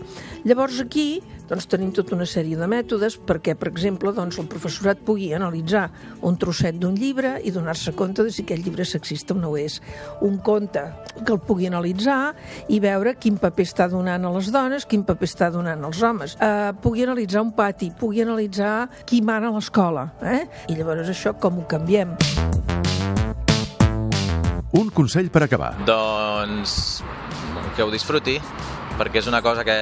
Llavors 0.48 0.80
aquí 0.80 1.20
doncs, 1.50 1.68
tenim 1.72 1.92
tota 1.96 2.16
una 2.16 2.28
sèrie 2.28 2.58
de 2.60 2.68
mètodes 2.70 3.18
perquè, 3.28 3.56
per 3.58 3.72
exemple, 3.72 4.14
doncs, 4.16 4.38
el 4.42 4.50
professorat 4.52 5.02
pugui 5.08 5.32
analitzar 5.36 5.88
un 6.28 6.38
trosset 6.40 6.78
d'un 6.80 6.96
llibre 6.98 7.38
i 7.44 7.54
donar-se 7.56 7.94
compte 7.98 8.26
de 8.26 8.34
si 8.34 8.44
aquell 8.46 8.64
llibre 8.66 8.86
sexista 8.86 9.36
o 9.36 9.40
no 9.40 9.56
és. 9.60 9.80
Un 10.26 10.38
conte 10.44 10.84
que 11.24 11.34
el 11.34 11.42
pugui 11.44 11.70
analitzar 11.70 12.34
i 12.74 12.82
veure 12.84 13.16
quin 13.20 13.40
paper 13.42 13.68
està 13.68 13.90
donant 13.92 14.28
a 14.28 14.34
les 14.38 14.52
dones, 14.54 14.86
quin 14.86 15.06
paper 15.08 15.30
està 15.30 15.52
donant 15.54 15.88
als 15.88 16.04
homes. 16.04 16.38
Uh, 16.38 16.74
pugui 16.84 17.08
analitzar 17.08 17.46
un 17.46 17.54
pati, 17.56 17.92
pugui 17.98 18.24
analitzar 18.26 18.90
qui 19.08 19.22
mana 19.22 19.52
a 19.52 19.56
l'escola. 19.58 20.10
Eh? 20.22 20.44
I 20.72 20.80
llavors 20.80 21.12
això 21.14 21.36
com 21.40 21.62
ho 21.64 21.68
canviem? 21.70 22.16
Un 24.78 24.90
consell 24.94 25.32
per 25.34 25.46
acabar. 25.46 25.72
Doncs 25.88 27.02
que 27.78 27.86
ho 27.86 27.92
disfruti, 27.94 28.36
perquè 28.98 29.22
és 29.22 29.30
una 29.30 29.42
cosa 29.46 29.64
que 29.68 29.78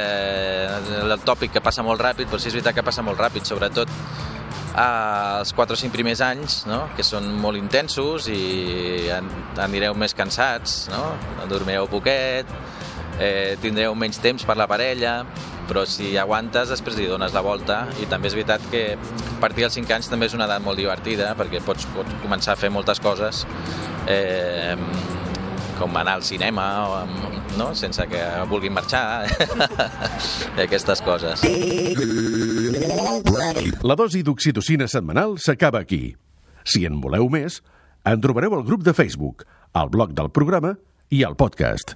el 1.01 1.17
tòpic 1.25 1.55
que 1.55 1.63
passa 1.63 1.83
molt 1.83 2.01
ràpid, 2.03 2.29
però 2.29 2.39
sí 2.41 2.51
és 2.51 2.57
veritat 2.57 2.75
que 2.75 2.85
passa 2.85 3.05
molt 3.05 3.19
ràpid, 3.19 3.47
sobretot 3.47 3.91
als 4.75 5.53
4 5.55 5.73
o 5.73 5.79
5 5.79 5.91
primers 5.95 6.19
anys, 6.21 6.65
no? 6.67 6.81
que 6.97 7.03
són 7.07 7.29
molt 7.39 7.55
intensos 7.57 8.27
i 8.27 9.07
anireu 9.63 9.95
més 9.95 10.13
cansats, 10.13 10.89
no? 10.91 11.13
dormireu 11.47 11.87
poquet, 11.87 12.49
eh, 13.19 13.55
tindreu 13.63 13.95
menys 13.95 14.19
temps 14.19 14.43
per 14.43 14.57
la 14.59 14.67
parella, 14.67 15.21
però 15.65 15.85
si 15.89 16.13
aguantes 16.19 16.69
després 16.69 16.97
li 16.99 17.07
dones 17.09 17.33
la 17.33 17.41
volta 17.41 17.85
i 18.01 18.05
també 18.09 18.29
és 18.29 18.35
veritat 18.37 18.67
que 18.71 18.83
a 18.95 19.39
partir 19.41 19.65
dels 19.65 19.79
5 19.79 19.95
anys 19.95 20.11
també 20.11 20.29
és 20.29 20.35
una 20.37 20.45
edat 20.45 20.61
molt 20.61 20.77
divertida 20.77 21.31
perquè 21.39 21.63
pots, 21.65 21.87
pots 21.95 22.19
començar 22.21 22.53
a 22.53 22.59
fer 22.59 22.69
moltes 22.69 23.01
coses 23.01 23.45
eh, 24.11 24.75
com 25.79 25.97
anar 25.97 26.15
al 26.19 26.23
cinema 26.23 26.65
o, 26.87 26.99
no? 27.59 27.69
sense 27.75 28.05
que 28.11 28.21
vulguin 28.49 28.73
marxar 28.75 29.27
i 30.57 30.63
aquestes 30.65 31.03
coses 31.05 31.45
La 33.85 33.97
dosi 33.99 34.23
d'oxitocina 34.25 34.87
setmanal 34.89 35.35
s'acaba 35.41 35.83
aquí. 35.85 36.15
Si 36.65 36.85
en 36.89 36.97
voleu 37.03 37.29
més, 37.29 37.59
en 38.05 38.21
trobareu 38.23 38.57
al 38.57 38.65
grup 38.65 38.81
de 38.85 38.95
Facebook, 38.97 39.45
al 39.73 39.91
blog 39.93 40.15
del 40.17 40.31
programa 40.33 40.73
i 41.13 41.21
al 41.27 41.37
podcast. 41.37 41.93